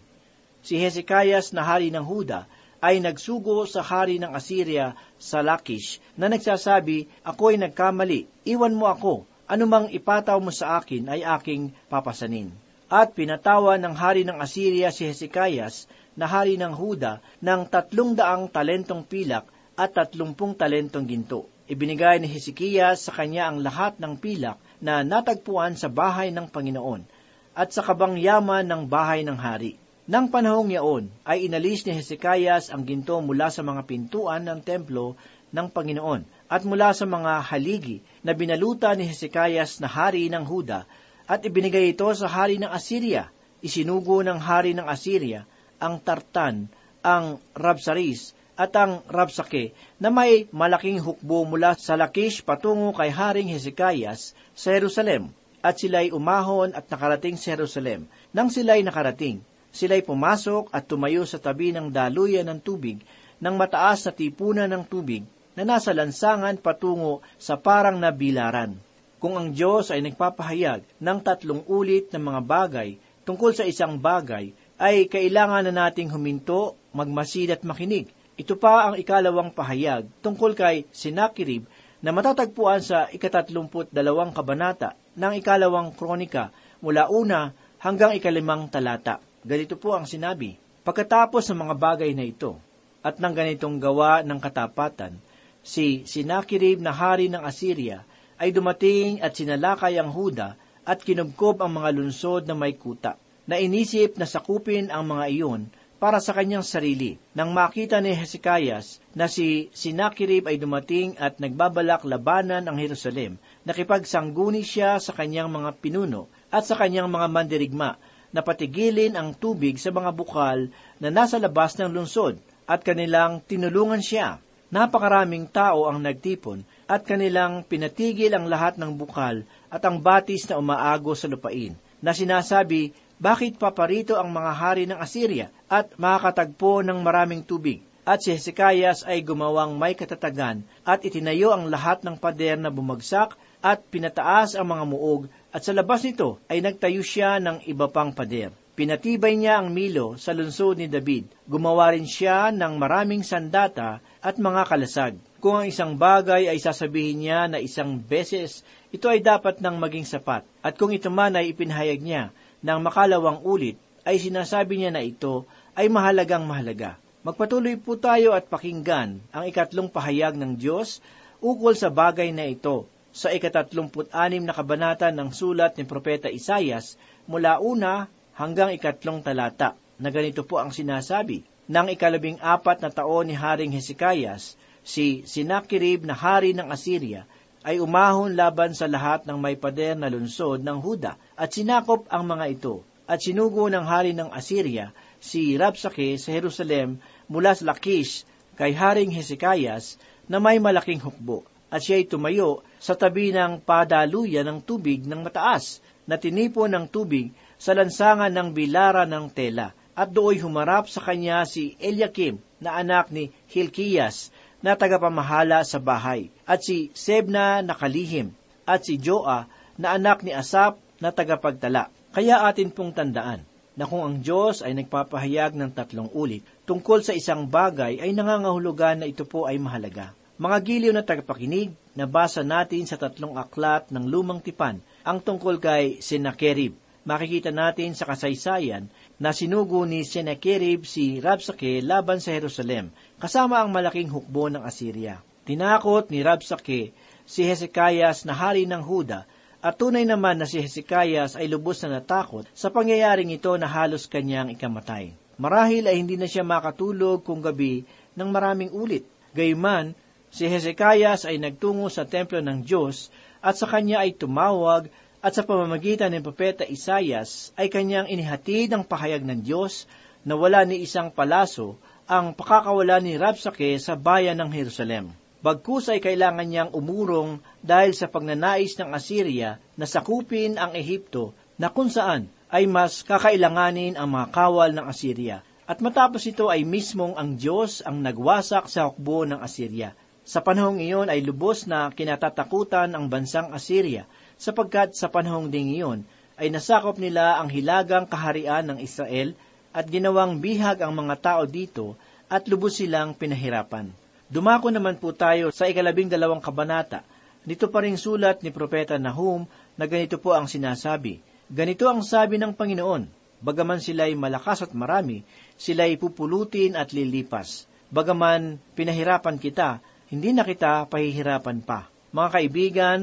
Si 0.62 0.74
Hezekias 0.74 1.54
na 1.54 1.62
hari 1.62 1.94
ng 1.94 2.02
Huda 2.02 2.50
ay 2.78 3.02
nagsugo 3.02 3.62
sa 3.66 3.82
hari 3.82 4.18
ng 4.18 4.30
Assyria 4.34 4.94
sa 5.18 5.42
Lakish 5.42 6.02
na 6.18 6.30
nagsasabi, 6.30 7.06
Ako'y 7.22 7.58
nagkamali, 7.58 8.26
iwan 8.46 8.74
mo 8.74 8.90
ako, 8.90 9.26
anumang 9.50 9.90
ipataw 9.90 10.38
mo 10.38 10.50
sa 10.54 10.78
akin 10.78 11.10
ay 11.10 11.22
aking 11.22 11.74
papasanin. 11.90 12.50
At 12.88 13.12
pinatawa 13.12 13.76
ng 13.76 13.94
hari 13.94 14.22
ng 14.24 14.38
Assyria 14.40 14.88
si 14.88 15.06
Hezekias 15.06 15.90
na 16.18 16.26
hari 16.26 16.58
ng 16.58 16.74
Huda 16.74 17.20
ng 17.38 17.60
tatlong 17.70 18.16
daang 18.16 18.50
talentong 18.50 19.06
pilak 19.06 19.46
at 19.78 19.94
tatlumpung 19.94 20.58
talentong 20.58 21.06
ginto. 21.06 21.57
Ibinigay 21.68 22.24
ni 22.24 22.32
Hezekias 22.32 23.04
sa 23.04 23.12
kanya 23.12 23.52
ang 23.52 23.60
lahat 23.60 24.00
ng 24.00 24.16
pilak 24.16 24.56
na 24.80 25.04
natagpuan 25.04 25.76
sa 25.76 25.92
bahay 25.92 26.32
ng 26.32 26.48
Panginoon 26.48 27.04
at 27.52 27.76
sa 27.76 27.84
kabangyaman 27.84 28.64
ng 28.64 28.88
bahay 28.88 29.20
ng 29.20 29.36
hari. 29.36 29.76
Nang 30.08 30.32
panahong 30.32 30.72
yaon 30.72 31.12
ay 31.28 31.44
inalis 31.44 31.84
ni 31.84 31.92
Hezekias 31.92 32.72
ang 32.72 32.88
ginto 32.88 33.20
mula 33.20 33.52
sa 33.52 33.60
mga 33.60 33.84
pintuan 33.84 34.48
ng 34.48 34.64
templo 34.64 35.12
ng 35.52 35.68
Panginoon 35.68 36.48
at 36.48 36.64
mula 36.64 36.96
sa 36.96 37.04
mga 37.04 37.44
haligi 37.52 38.00
na 38.24 38.32
binaluta 38.32 38.96
ni 38.96 39.04
Hezekias 39.04 39.84
na 39.84 39.92
hari 39.92 40.32
ng 40.32 40.48
Huda 40.48 40.88
at 41.28 41.44
ibinigay 41.44 41.92
ito 41.92 42.08
sa 42.16 42.32
hari 42.32 42.56
ng 42.56 42.72
Assyria. 42.72 43.28
Isinugo 43.60 44.24
ng 44.24 44.40
hari 44.40 44.72
ng 44.72 44.88
Assyria 44.88 45.44
ang 45.76 46.00
Tartan, 46.00 46.72
ang 47.04 47.36
Rabsaris 47.52 48.37
at 48.58 48.74
ang 48.74 49.06
Rabsake 49.06 49.70
na 50.02 50.10
may 50.10 50.50
malaking 50.50 50.98
hukbo 50.98 51.46
mula 51.46 51.78
sa 51.78 51.94
Lakish 51.94 52.42
patungo 52.42 52.90
kay 52.90 53.14
Haring 53.14 53.54
Hezekias 53.54 54.34
sa 54.50 54.74
Jerusalem 54.74 55.30
at 55.62 55.78
sila'y 55.78 56.10
umahon 56.10 56.74
at 56.74 56.90
nakarating 56.90 57.38
sa 57.38 57.54
Jerusalem. 57.54 58.10
Nang 58.34 58.50
sila'y 58.50 58.82
nakarating, 58.82 59.38
sila'y 59.70 60.02
pumasok 60.02 60.74
at 60.74 60.90
tumayo 60.90 61.22
sa 61.22 61.38
tabi 61.38 61.70
ng 61.70 61.86
daluyan 61.94 62.50
ng 62.50 62.58
tubig 62.58 62.98
ng 63.38 63.54
mataas 63.54 64.10
na 64.10 64.12
tipunan 64.12 64.66
ng 64.66 64.82
tubig 64.90 65.22
na 65.54 65.62
nasa 65.62 65.94
lansangan 65.94 66.58
patungo 66.58 67.22
sa 67.38 67.54
parang 67.54 67.98
nabilaran. 67.98 68.74
Kung 69.18 69.34
ang 69.34 69.50
Diyos 69.50 69.90
ay 69.90 70.02
nagpapahayag 70.02 70.82
ng 70.98 71.18
tatlong 71.22 71.62
ulit 71.66 72.10
ng 72.14 72.22
mga 72.22 72.40
bagay 72.42 72.88
tungkol 73.26 73.54
sa 73.54 73.66
isang 73.66 73.98
bagay, 73.98 74.54
ay 74.78 75.10
kailangan 75.10 75.66
na 75.66 75.90
nating 75.90 76.14
huminto, 76.14 76.78
magmasid 76.94 77.50
at 77.50 77.66
makinig. 77.66 78.06
Ito 78.38 78.54
pa 78.54 78.86
ang 78.86 78.94
ikalawang 78.94 79.50
pahayag 79.50 80.06
tungkol 80.22 80.54
kay 80.54 80.86
Sinakirib 80.94 81.66
na 81.98 82.14
matatagpuan 82.14 82.78
sa 82.78 83.10
ikatatlumput 83.10 83.90
dalawang 83.90 84.30
kabanata 84.30 84.94
ng 85.18 85.42
ikalawang 85.42 85.90
kronika 85.98 86.54
mula 86.78 87.10
una 87.10 87.50
hanggang 87.82 88.14
ikalimang 88.14 88.70
talata. 88.70 89.18
Ganito 89.42 89.74
po 89.74 89.98
ang 89.98 90.06
sinabi, 90.06 90.54
Pagkatapos 90.86 91.50
ng 91.50 91.58
mga 91.66 91.74
bagay 91.74 92.14
na 92.14 92.22
ito, 92.22 92.62
at 93.02 93.18
ng 93.18 93.34
ganitong 93.34 93.82
gawa 93.82 94.22
ng 94.22 94.38
katapatan, 94.38 95.18
si 95.58 96.06
Sinakirib 96.06 96.78
na 96.78 96.94
hari 96.94 97.26
ng 97.26 97.42
Assyria 97.42 98.06
ay 98.38 98.54
dumating 98.54 99.18
at 99.18 99.34
sinalakay 99.34 99.98
ang 99.98 100.14
Huda 100.14 100.54
at 100.86 101.02
kinubkob 101.02 101.58
ang 101.58 101.74
mga 101.74 101.90
lunsod 101.90 102.46
na 102.46 102.54
may 102.54 102.78
kuta, 102.78 103.18
na 103.50 103.58
inisip 103.58 104.14
na 104.14 104.30
sakupin 104.30 104.94
ang 104.94 105.10
mga 105.10 105.24
iyon 105.28 105.62
para 105.98 106.22
sa 106.22 106.30
kanyang 106.30 106.62
sarili. 106.62 107.18
Nang 107.34 107.50
makita 107.50 107.98
ni 107.98 108.14
Hezekias 108.14 109.02
na 109.12 109.26
si 109.26 109.68
Sinakirib 109.74 110.46
ay 110.46 110.56
dumating 110.56 111.18
at 111.18 111.42
nagbabalak 111.42 112.06
labanan 112.06 112.70
ang 112.70 112.78
Jerusalem, 112.78 113.36
nakipagsangguni 113.66 114.62
siya 114.62 115.02
sa 115.02 115.12
kanyang 115.12 115.50
mga 115.50 115.74
pinuno 115.82 116.30
at 116.54 116.64
sa 116.64 116.78
kanyang 116.78 117.10
mga 117.10 117.26
mandirigma 117.28 117.98
na 118.30 118.40
patigilin 118.40 119.18
ang 119.18 119.34
tubig 119.34 119.76
sa 119.76 119.90
mga 119.90 120.14
bukal 120.14 120.70
na 121.02 121.08
nasa 121.10 121.36
labas 121.42 121.74
ng 121.76 121.90
lungsod 121.90 122.38
at 122.68 122.86
kanilang 122.86 123.42
tinulungan 123.42 124.00
siya. 124.00 124.38
Napakaraming 124.68 125.48
tao 125.48 125.88
ang 125.88 125.96
nagtipon 126.04 126.60
at 126.84 127.00
kanilang 127.08 127.64
pinatigil 127.64 128.36
ang 128.36 128.44
lahat 128.52 128.76
ng 128.76 128.92
bukal 129.00 129.40
at 129.72 129.80
ang 129.80 129.96
batis 129.96 130.44
na 130.44 130.60
umaago 130.60 131.16
sa 131.16 131.24
lupain, 131.24 131.72
na 132.04 132.12
sinasabi, 132.12 132.92
bakit 133.18 133.58
paparito 133.58 134.14
ang 134.14 134.30
mga 134.30 134.52
hari 134.54 134.86
ng 134.86 134.94
Assyria 134.94 135.50
at 135.66 135.90
makakatagpo 135.98 136.86
ng 136.86 137.02
maraming 137.02 137.42
tubig? 137.42 137.82
At 138.06 138.22
si 138.24 138.32
Hezekias 138.32 139.04
ay 139.04 139.26
gumawang 139.26 139.74
may 139.74 139.92
katatagan 139.92 140.64
at 140.86 141.02
itinayo 141.02 141.52
ang 141.52 141.68
lahat 141.68 142.06
ng 142.06 142.16
pader 142.16 142.56
na 142.56 142.70
bumagsak 142.70 143.36
at 143.58 143.84
pinataas 143.90 144.54
ang 144.54 144.70
mga 144.70 144.84
muog 144.86 145.26
at 145.50 145.60
sa 145.66 145.74
labas 145.74 146.06
nito 146.06 146.38
ay 146.46 146.62
nagtayo 146.62 147.02
siya 147.02 147.42
ng 147.42 147.66
iba 147.68 147.90
pang 147.90 148.14
pader. 148.14 148.54
Pinatibay 148.78 149.34
niya 149.34 149.58
ang 149.58 149.74
Milo 149.74 150.14
sa 150.14 150.30
lungsod 150.30 150.78
ni 150.78 150.86
David. 150.86 151.26
Gumawa 151.50 151.90
rin 151.90 152.06
siya 152.06 152.54
ng 152.54 152.78
maraming 152.78 153.26
sandata 153.26 153.98
at 154.22 154.38
mga 154.38 154.62
kalasag. 154.70 155.18
Kung 155.42 155.58
ang 155.58 155.66
isang 155.66 155.98
bagay 155.98 156.46
ay 156.46 156.62
sasabihin 156.62 157.26
niya 157.26 157.50
na 157.50 157.58
isang 157.58 157.98
beses, 157.98 158.62
ito 158.94 159.10
ay 159.10 159.18
dapat 159.18 159.58
nang 159.58 159.82
maging 159.82 160.06
sapat. 160.06 160.46
At 160.62 160.78
kung 160.78 160.94
ito 160.94 161.10
man 161.10 161.34
ay 161.34 161.50
ipinahayag 161.50 161.98
niya 161.98 162.30
ng 162.62 162.80
makalawang 162.82 163.42
ulit, 163.44 163.78
ay 164.08 164.16
sinasabi 164.16 164.80
niya 164.80 164.90
na 164.94 165.04
ito 165.04 165.44
ay 165.76 165.92
mahalagang 165.92 166.48
mahalaga. 166.48 166.96
Magpatuloy 167.26 167.76
po 167.76 168.00
tayo 168.00 168.32
at 168.32 168.48
pakinggan 168.48 169.20
ang 169.34 169.44
ikatlong 169.44 169.92
pahayag 169.92 170.38
ng 170.38 170.56
Diyos 170.56 171.04
ukol 171.44 171.76
sa 171.76 171.92
bagay 171.92 172.32
na 172.32 172.48
ito 172.48 172.88
sa 173.12 173.34
ikatatlumput-anim 173.34 174.42
na 174.46 174.54
kabanata 174.54 175.10
ng 175.10 175.28
sulat 175.34 175.76
ni 175.76 175.84
Propeta 175.84 176.30
Isayas 176.30 176.96
mula 177.28 177.60
una 177.60 178.08
hanggang 178.38 178.72
ikatlong 178.72 179.20
talata 179.20 179.74
na 179.98 180.08
ganito 180.08 180.46
po 180.46 180.62
ang 180.62 180.70
sinasabi. 180.70 181.42
Nang 181.68 181.92
ikalabing 181.92 182.40
apat 182.40 182.80
na 182.80 182.88
taon 182.88 183.28
ni 183.28 183.36
Haring 183.36 183.76
Hesikayas, 183.76 184.56
si 184.80 185.20
Sinakirib 185.28 186.08
na 186.08 186.16
hari 186.16 186.56
ng 186.56 186.72
Assyria 186.72 187.28
ay 187.68 187.84
umahon 187.84 188.32
laban 188.32 188.72
sa 188.72 188.88
lahat 188.88 189.28
ng 189.28 189.36
may 189.36 189.52
pader 189.52 189.92
na 189.92 190.08
lungsod 190.08 190.64
ng 190.64 190.80
Huda 190.80 191.20
at 191.36 191.52
sinakop 191.52 192.08
ang 192.08 192.24
mga 192.24 192.44
ito 192.48 192.80
at 193.04 193.20
sinugo 193.20 193.68
ng 193.68 193.84
hari 193.84 194.16
ng 194.16 194.32
Assyria 194.32 194.96
si 195.20 195.52
Rabsake 195.52 196.16
sa 196.16 196.32
Jerusalem 196.32 196.96
mula 197.28 197.52
sa 197.52 197.68
Lakish 197.68 198.24
kay 198.56 198.72
Haring 198.72 199.12
Hesikayas 199.12 200.00
na 200.32 200.40
may 200.40 200.56
malaking 200.56 201.04
hukbo 201.04 201.44
at 201.68 201.84
siya'y 201.84 202.08
tumayo 202.08 202.64
sa 202.80 202.96
tabi 202.96 203.36
ng 203.36 203.60
padaluyan 203.60 204.48
ng 204.48 204.58
tubig 204.64 205.04
ng 205.04 205.20
mataas 205.20 205.84
na 206.08 206.16
tinipo 206.16 206.64
ng 206.64 206.88
tubig 206.88 207.36
sa 207.60 207.76
lansangan 207.76 208.32
ng 208.32 208.48
bilara 208.56 209.04
ng 209.04 209.28
tela 209.28 209.76
at 209.92 210.08
dooy 210.08 210.40
humarap 210.40 210.88
sa 210.88 211.04
kanya 211.04 211.44
si 211.44 211.76
Eliakim 211.76 212.40
na 212.64 212.80
anak 212.80 213.12
ni 213.12 213.28
Hilkias 213.52 214.32
na 214.64 214.72
tagapamahala 214.72 215.60
sa 215.68 215.76
bahay 215.76 216.32
at 216.48 216.64
si 216.64 216.88
Sebna 216.96 217.60
na 217.60 217.76
kalihim 217.76 218.32
at 218.64 218.88
si 218.88 218.96
Joa 218.96 219.44
na 219.76 219.92
anak 219.92 220.24
ni 220.24 220.32
Asap 220.32 220.80
na 220.98 221.12
tagapagtala. 221.12 221.92
Kaya 222.16 222.48
atin 222.48 222.72
pong 222.72 222.96
tandaan 222.96 223.44
na 223.78 223.86
kung 223.86 224.02
ang 224.02 224.16
Diyos 224.18 224.64
ay 224.64 224.74
nagpapahayag 224.74 225.54
ng 225.54 225.70
tatlong 225.70 226.10
ulit 226.16 226.42
tungkol 226.66 227.04
sa 227.04 227.14
isang 227.14 227.46
bagay 227.46 228.02
ay 228.02 228.10
nangangahulugan 228.16 229.04
na 229.04 229.06
ito 229.06 229.22
po 229.22 229.46
ay 229.46 229.60
mahalaga. 229.60 230.16
Mga 230.38 230.58
giliw 230.66 230.92
na 230.94 231.02
tagapakinig, 231.02 231.74
nabasa 231.98 232.46
natin 232.46 232.86
sa 232.86 232.94
tatlong 232.98 233.34
aklat 233.38 233.90
ng 233.90 234.06
lumang 234.06 234.42
tipan 234.42 234.82
ang 235.02 235.18
tungkol 235.18 235.58
kay 235.58 235.98
Senakerib. 235.98 236.74
Makikita 237.06 237.50
natin 237.54 237.94
sa 237.96 238.06
kasaysayan 238.06 238.86
na 239.18 239.34
sinugo 239.34 239.82
ni 239.82 240.06
Senakerib 240.06 240.86
si 240.86 241.18
Rabsake 241.18 241.82
laban 241.82 242.22
sa 242.22 242.34
Jerusalem, 242.34 242.94
kasama 243.18 243.62
ang 243.62 243.74
malaking 243.74 244.10
hukbo 244.10 244.46
ng 244.46 244.62
Assyria. 244.62 245.27
Tinakot 245.48 246.12
ni 246.12 246.20
Rabsake 246.20 246.92
si 247.24 247.40
Hezekias 247.40 248.28
na 248.28 248.36
hari 248.36 248.68
ng 248.68 248.84
Huda 248.84 249.24
at 249.64 249.80
tunay 249.80 250.04
naman 250.04 250.36
na 250.36 250.44
si 250.44 250.60
Hezekias 250.60 251.40
ay 251.40 251.48
lubos 251.48 251.80
na 251.80 251.96
natakot 251.96 252.44
sa 252.52 252.68
pangyayaring 252.68 253.32
ito 253.32 253.56
na 253.56 253.64
halos 253.64 254.04
kanyang 254.04 254.52
ikamatay. 254.52 255.16
Marahil 255.40 255.88
ay 255.88 255.96
hindi 255.96 256.20
na 256.20 256.28
siya 256.28 256.44
makatulog 256.44 257.24
kung 257.24 257.40
gabi 257.40 257.88
ng 258.12 258.28
maraming 258.28 258.68
ulit. 258.76 259.08
Gayman, 259.32 259.96
si 260.28 260.44
Hezekias 260.44 261.24
ay 261.24 261.40
nagtungo 261.40 261.88
sa 261.88 262.04
templo 262.04 262.44
ng 262.44 262.60
Diyos 262.60 263.08
at 263.40 263.56
sa 263.56 263.64
kanya 263.64 264.04
ay 264.04 264.20
tumawag 264.20 264.92
at 265.24 265.32
sa 265.32 265.48
pamamagitan 265.48 266.12
ng 266.12 266.20
propeta 266.20 266.68
Isayas 266.68 267.56
ay 267.56 267.72
kanyang 267.72 268.04
inihatid 268.04 268.76
ang 268.76 268.84
pahayag 268.84 269.24
ng 269.24 269.40
Diyos 269.40 269.88
na 270.28 270.36
wala 270.36 270.68
ni 270.68 270.84
isang 270.84 271.08
palaso 271.08 271.80
ang 272.04 272.36
pakakawala 272.36 273.00
ni 273.00 273.16
Rabsake 273.16 273.80
sa 273.80 273.96
bayan 273.96 274.44
ng 274.44 274.52
Jerusalem. 274.52 275.16
Bagkus 275.38 275.86
ay 275.86 276.02
kailangan 276.02 276.50
niyang 276.50 276.70
umurong 276.74 277.38
dahil 277.62 277.94
sa 277.94 278.10
pagnanais 278.10 278.74
ng 278.74 278.90
Assyria 278.90 279.62
na 279.78 279.86
sakupin 279.86 280.58
ang 280.58 280.74
Ehipto 280.74 281.30
na 281.54 281.70
kung 281.70 281.86
saan 281.86 282.26
ay 282.50 282.66
mas 282.66 283.06
kakailanganin 283.06 283.94
ang 283.94 284.10
mga 284.10 284.34
kawal 284.34 284.74
ng 284.74 284.82
Assyria. 284.90 285.46
At 285.68 285.78
matapos 285.78 286.26
ito 286.26 286.50
ay 286.50 286.66
mismong 286.66 287.14
ang 287.14 287.38
Diyos 287.38 287.86
ang 287.86 288.02
nagwasak 288.02 288.66
sa 288.66 288.90
hukbo 288.90 289.22
ng 289.30 289.38
Assyria. 289.38 289.94
Sa 290.26 290.42
panahong 290.42 290.82
iyon 290.82 291.06
ay 291.06 291.22
lubos 291.22 291.70
na 291.70 291.86
kinatatakutan 291.94 292.98
ang 292.98 293.06
bansang 293.06 293.54
Assyria 293.54 294.10
sapagkat 294.34 294.98
sa 294.98 295.06
panahong 295.06 295.54
ding 295.54 295.70
iyon 295.70 296.02
ay 296.34 296.50
nasakop 296.50 296.98
nila 296.98 297.38
ang 297.38 297.46
hilagang 297.46 298.10
kaharian 298.10 298.74
ng 298.74 298.78
Israel 298.82 299.38
at 299.70 299.86
ginawang 299.86 300.42
bihag 300.42 300.82
ang 300.82 300.98
mga 300.98 301.14
tao 301.22 301.42
dito 301.46 301.94
at 302.26 302.50
lubos 302.50 302.82
silang 302.82 303.14
pinahirapan. 303.14 304.07
Dumako 304.28 304.68
naman 304.68 305.00
po 305.00 305.16
tayo 305.16 305.48
sa 305.48 305.72
ikalabing 305.72 306.12
dalawang 306.12 306.44
kabanata. 306.44 307.00
Dito 307.48 307.72
pa 307.72 307.80
rin 307.80 307.96
sulat 307.96 308.44
ni 308.44 308.52
Propeta 308.52 309.00
Nahum 309.00 309.48
na 309.80 309.88
ganito 309.88 310.20
po 310.20 310.36
ang 310.36 310.44
sinasabi. 310.44 311.24
Ganito 311.48 311.88
ang 311.88 312.04
sabi 312.04 312.36
ng 312.36 312.52
Panginoon, 312.52 313.08
bagaman 313.40 313.80
sila'y 313.80 314.12
malakas 314.12 314.68
at 314.68 314.76
marami, 314.76 315.24
sila'y 315.56 315.96
pupulutin 315.96 316.76
at 316.76 316.92
lilipas. 316.92 317.64
Bagaman 317.88 318.60
pinahirapan 318.76 319.40
kita, 319.40 319.80
hindi 320.12 320.36
na 320.36 320.44
kita 320.44 320.84
pahihirapan 320.92 321.64
pa. 321.64 321.88
Mga 322.12 322.28
kaibigan, 322.28 322.98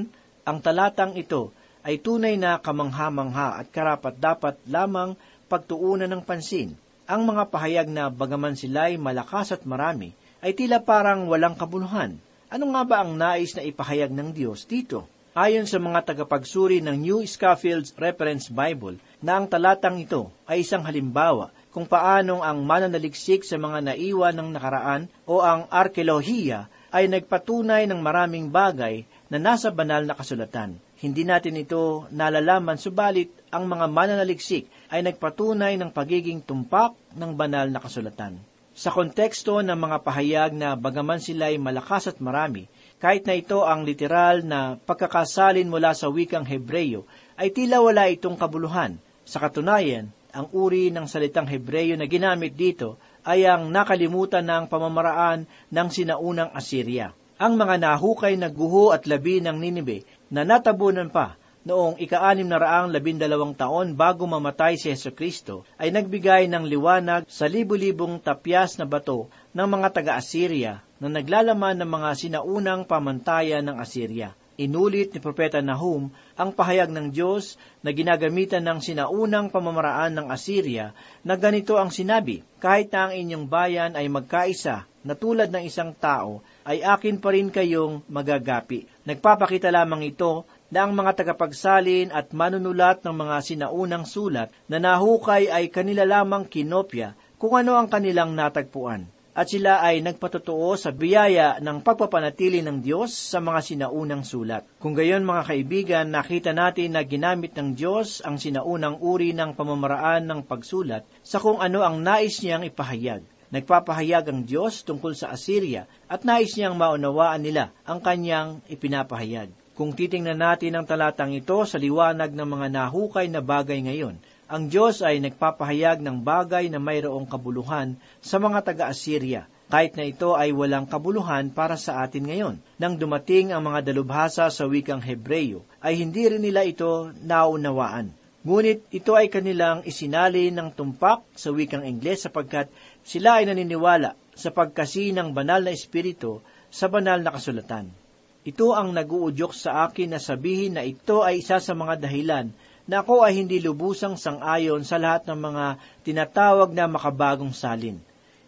ang 0.46 0.62
talatang 0.62 1.18
ito 1.18 1.50
ay 1.82 2.06
tunay 2.06 2.38
na 2.38 2.62
kamangha-mangha 2.62 3.58
at 3.58 3.74
karapat 3.74 4.14
dapat 4.22 4.62
lamang 4.70 5.18
pagtuunan 5.50 6.06
ng 6.06 6.22
pansin. 6.22 6.78
Ang 7.10 7.34
mga 7.34 7.50
pahayag 7.50 7.90
na 7.90 8.14
bagaman 8.14 8.54
sila'y 8.54 9.02
malakas 9.02 9.58
at 9.58 9.66
marami, 9.66 10.14
ay 10.44 10.58
tila 10.58 10.84
parang 10.84 11.30
walang 11.30 11.56
kabuluhan. 11.56 12.18
Ano 12.52 12.66
nga 12.72 12.84
ba 12.88 12.96
ang 13.04 13.16
nais 13.16 13.56
na 13.56 13.64
ipahayag 13.64 14.12
ng 14.12 14.32
Diyos 14.32 14.64
dito? 14.68 15.08
Ayon 15.36 15.68
sa 15.68 15.84
mga 15.84 16.16
tagapagsuri 16.16 16.80
ng 16.80 16.96
New 16.96 17.20
Scoffield's 17.28 17.92
Reference 18.00 18.48
Bible, 18.48 18.96
na 19.20 19.42
ang 19.42 19.52
talatang 19.52 20.00
ito 20.00 20.32
ay 20.48 20.64
isang 20.64 20.86
halimbawa 20.88 21.52
kung 21.76 21.84
paanong 21.84 22.40
ang 22.40 22.64
mananaliksik 22.64 23.44
sa 23.44 23.60
mga 23.60 23.92
naiwan 23.92 24.32
ng 24.38 24.50
nakaraan 24.56 25.12
o 25.28 25.44
ang 25.44 25.68
arkeolohiya 25.68 26.72
ay 26.96 27.12
nagpatunay 27.12 27.84
ng 27.84 28.00
maraming 28.00 28.48
bagay 28.48 29.04
na 29.28 29.36
nasa 29.36 29.76
banal 29.76 30.08
na 30.08 30.16
kasulatan. 30.16 30.80
Hindi 30.96 31.28
natin 31.28 31.60
ito 31.60 32.08
nalalaman 32.16 32.80
subalit 32.80 33.28
ang 33.52 33.68
mga 33.68 33.92
mananaliksik 33.92 34.72
ay 34.88 35.04
nagpatunay 35.04 35.76
ng 35.76 35.92
pagiging 35.92 36.40
tumpak 36.40 36.96
ng 37.12 37.36
banal 37.36 37.68
na 37.68 37.84
kasulatan. 37.84 38.40
Sa 38.76 38.92
konteksto 38.92 39.64
ng 39.64 39.80
mga 39.80 40.04
pahayag 40.04 40.52
na 40.52 40.76
bagaman 40.76 41.24
sila 41.24 41.48
ay 41.48 41.56
malakas 41.56 42.12
at 42.12 42.20
marami, 42.20 42.68
kahit 43.00 43.24
na 43.24 43.32
ito 43.40 43.64
ang 43.64 43.88
literal 43.88 44.44
na 44.44 44.76
pagkakasalin 44.76 45.72
mula 45.72 45.96
sa 45.96 46.12
wikang 46.12 46.44
Hebreyo, 46.44 47.08
ay 47.40 47.56
tila 47.56 47.80
wala 47.80 48.12
itong 48.12 48.36
kabuluhan. 48.36 49.00
Sa 49.24 49.40
katunayan, 49.40 50.12
ang 50.36 50.52
uri 50.52 50.92
ng 50.92 51.08
salitang 51.08 51.48
Hebreyo 51.48 51.96
na 51.96 52.04
ginamit 52.04 52.60
dito 52.60 53.00
ay 53.24 53.48
ang 53.48 53.72
nakalimutan 53.72 54.44
ng 54.44 54.68
pamamaraan 54.68 55.48
ng 55.72 55.88
sinaunang 55.88 56.52
Assyria. 56.52 57.16
Ang 57.40 57.56
mga 57.56 57.80
nahukay 57.80 58.36
na 58.36 58.52
guho 58.52 58.92
at 58.92 59.08
labi 59.08 59.40
ng 59.40 59.56
Ninibe 59.56 60.04
na 60.28 60.44
natabunan 60.44 61.08
pa 61.08 61.40
noong 61.66 61.98
ika-anim 61.98 62.46
na 62.46 62.62
raang 62.62 62.94
labindalawang 62.94 63.58
taon 63.58 63.98
bago 63.98 64.30
mamatay 64.30 64.78
si 64.78 64.94
Yeso 64.94 65.10
Kristo, 65.10 65.66
ay 65.82 65.90
nagbigay 65.90 66.46
ng 66.46 66.70
liwanag 66.70 67.26
sa 67.26 67.50
libu-libong 67.50 68.22
tapyas 68.22 68.78
na 68.78 68.86
bato 68.86 69.28
ng 69.52 69.66
mga 69.66 69.90
taga-Assyria 69.90 70.86
na 71.02 71.10
naglalaman 71.10 71.82
ng 71.82 71.90
mga 71.90 72.10
sinaunang 72.16 72.86
pamantayan 72.86 73.66
ng 73.66 73.82
Assyria. 73.82 74.38
Inulit 74.56 75.12
ni 75.12 75.20
Propeta 75.20 75.60
Nahum 75.60 76.08
ang 76.40 76.56
pahayag 76.56 76.88
ng 76.88 77.12
Diyos 77.12 77.60
na 77.84 77.92
ginagamitan 77.92 78.64
ng 78.64 78.80
sinaunang 78.80 79.52
pamamaraan 79.52 80.16
ng 80.16 80.28
Assyria 80.32 80.96
na 81.28 81.36
ganito 81.36 81.76
ang 81.76 81.92
sinabi, 81.92 82.40
kahit 82.64 82.88
na 82.96 83.10
ang 83.10 83.14
inyong 83.20 83.46
bayan 83.52 83.92
ay 84.00 84.08
magkaisa 84.08 84.88
na 85.04 85.14
tulad 85.14 85.52
ng 85.52 85.68
isang 85.68 85.92
tao, 85.92 86.40
ay 86.64 86.82
akin 86.82 87.20
pa 87.20 87.36
rin 87.36 87.52
kayong 87.52 88.08
magagapi. 88.08 88.88
Nagpapakita 89.04 89.70
lamang 89.70 90.08
ito 90.08 90.48
na 90.74 90.86
ang 90.86 90.94
mga 90.98 91.22
tagapagsalin 91.22 92.10
at 92.10 92.34
manunulat 92.34 93.06
ng 93.06 93.14
mga 93.14 93.36
sinaunang 93.42 94.06
sulat 94.06 94.50
na 94.66 94.82
nahukay 94.82 95.50
ay 95.50 95.70
kanila 95.70 96.04
lamang 96.06 96.50
kinopya 96.50 97.14
kung 97.38 97.54
ano 97.54 97.78
ang 97.78 97.86
kanilang 97.86 98.34
natagpuan. 98.34 99.12
At 99.36 99.52
sila 99.52 99.84
ay 99.84 100.00
nagpatotoo 100.00 100.80
sa 100.80 100.96
biyaya 100.96 101.60
ng 101.60 101.84
pagpapanatili 101.84 102.64
ng 102.64 102.80
Diyos 102.80 103.12
sa 103.12 103.44
mga 103.44 103.60
sinaunang 103.60 104.24
sulat. 104.24 104.64
Kung 104.80 104.96
gayon 104.96 105.28
mga 105.28 105.44
kaibigan, 105.52 106.08
nakita 106.08 106.56
natin 106.56 106.96
na 106.96 107.04
ginamit 107.04 107.52
ng 107.52 107.76
Diyos 107.76 108.24
ang 108.24 108.40
sinaunang 108.40 108.96
uri 109.04 109.36
ng 109.36 109.52
pamamaraan 109.52 110.24
ng 110.24 110.40
pagsulat 110.48 111.04
sa 111.20 111.44
kung 111.44 111.60
ano 111.60 111.84
ang 111.84 112.00
nais 112.00 112.40
niyang 112.40 112.64
ipahayag. 112.64 113.28
Nagpapahayag 113.52 114.32
ang 114.32 114.48
Diyos 114.48 114.88
tungkol 114.88 115.20
sa 115.20 115.36
Assyria 115.36 115.84
at 116.08 116.24
nais 116.24 116.56
niyang 116.56 116.80
maunawaan 116.80 117.44
nila 117.44 117.76
ang 117.84 118.00
kanyang 118.00 118.64
ipinapahayag. 118.72 119.65
Kung 119.76 119.92
titingnan 119.92 120.40
natin 120.40 120.80
ang 120.80 120.88
talatang 120.88 121.36
ito 121.36 121.60
sa 121.68 121.76
liwanag 121.76 122.32
ng 122.32 122.48
mga 122.48 122.68
nahukay 122.72 123.28
na 123.28 123.44
bagay 123.44 123.84
ngayon, 123.84 124.16
ang 124.48 124.72
Diyos 124.72 125.04
ay 125.04 125.20
nagpapahayag 125.20 126.00
ng 126.00 126.24
bagay 126.24 126.72
na 126.72 126.80
mayroong 126.80 127.28
kabuluhan 127.28 128.00
sa 128.24 128.40
mga 128.40 128.72
taga-Assyria, 128.72 129.52
kahit 129.68 130.00
na 130.00 130.08
ito 130.08 130.32
ay 130.32 130.56
walang 130.56 130.88
kabuluhan 130.88 131.52
para 131.52 131.76
sa 131.76 132.08
atin 132.08 132.24
ngayon. 132.24 132.56
Nang 132.80 132.96
dumating 132.96 133.52
ang 133.52 133.68
mga 133.68 133.92
dalubhasa 133.92 134.48
sa 134.48 134.64
wikang 134.64 135.04
Hebreyo, 135.04 135.68
ay 135.84 136.00
hindi 136.00 136.24
rin 136.24 136.48
nila 136.48 136.64
ito 136.64 137.12
naunawaan. 137.20 138.16
Ngunit 138.48 138.88
ito 138.96 139.12
ay 139.12 139.28
kanilang 139.28 139.84
isinali 139.84 140.56
ng 140.56 140.72
tumpak 140.72 141.28
sa 141.36 141.52
wikang 141.52 141.84
Ingles 141.84 142.24
sapagkat 142.24 142.72
sila 143.04 143.44
ay 143.44 143.52
naniniwala 143.52 144.16
sa 144.40 144.56
pagkasi 144.56 145.12
ng 145.12 145.36
banal 145.36 145.68
na 145.68 145.76
espiritu 145.76 146.40
sa 146.72 146.88
banal 146.88 147.20
na 147.20 147.36
kasulatan. 147.36 148.05
Ito 148.46 148.78
ang 148.78 148.94
naguudyok 148.94 149.58
sa 149.58 149.90
akin 149.90 150.14
na 150.14 150.22
sabihin 150.22 150.78
na 150.78 150.86
ito 150.86 151.26
ay 151.26 151.42
isa 151.42 151.58
sa 151.58 151.74
mga 151.74 151.98
dahilan 151.98 152.54
na 152.86 153.02
ako 153.02 153.26
ay 153.26 153.42
hindi 153.42 153.58
lubusang 153.58 154.22
sangayon 154.22 154.86
sa 154.86 155.02
lahat 155.02 155.26
ng 155.26 155.40
mga 155.42 155.66
tinatawag 156.06 156.70
na 156.70 156.86
makabagong 156.86 157.58
salin. 157.58 157.98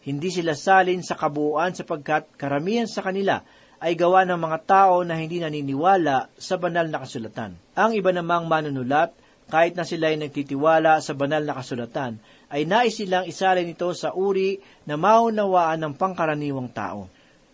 Hindi 0.06 0.30
sila 0.30 0.54
salin 0.54 1.02
sa 1.02 1.18
kabuuan 1.18 1.74
sapagkat 1.74 2.30
karamihan 2.38 2.86
sa 2.86 3.02
kanila 3.02 3.42
ay 3.82 3.98
gawa 3.98 4.22
ng 4.30 4.38
mga 4.38 4.60
tao 4.70 5.02
na 5.02 5.18
hindi 5.18 5.42
naniniwala 5.42 6.30
sa 6.38 6.62
banal 6.62 6.86
na 6.94 7.02
kasulatan. 7.02 7.58
Ang 7.74 7.98
iba 7.98 8.14
namang 8.14 8.46
manunulat 8.46 9.18
kahit 9.50 9.74
na 9.74 9.82
sila 9.82 10.14
ay 10.14 10.22
nagtitiwala 10.22 11.02
sa 11.02 11.16
banal 11.16 11.42
na 11.42 11.56
kasulatan, 11.56 12.20
ay 12.52 12.68
nais 12.68 13.00
silang 13.00 13.24
isalin 13.24 13.72
ito 13.72 13.88
sa 13.96 14.12
uri 14.12 14.60
na 14.84 15.00
maunawaan 15.00 15.80
ng 15.88 15.94
pangkaraniwang 15.96 16.68
tao. 16.76 17.08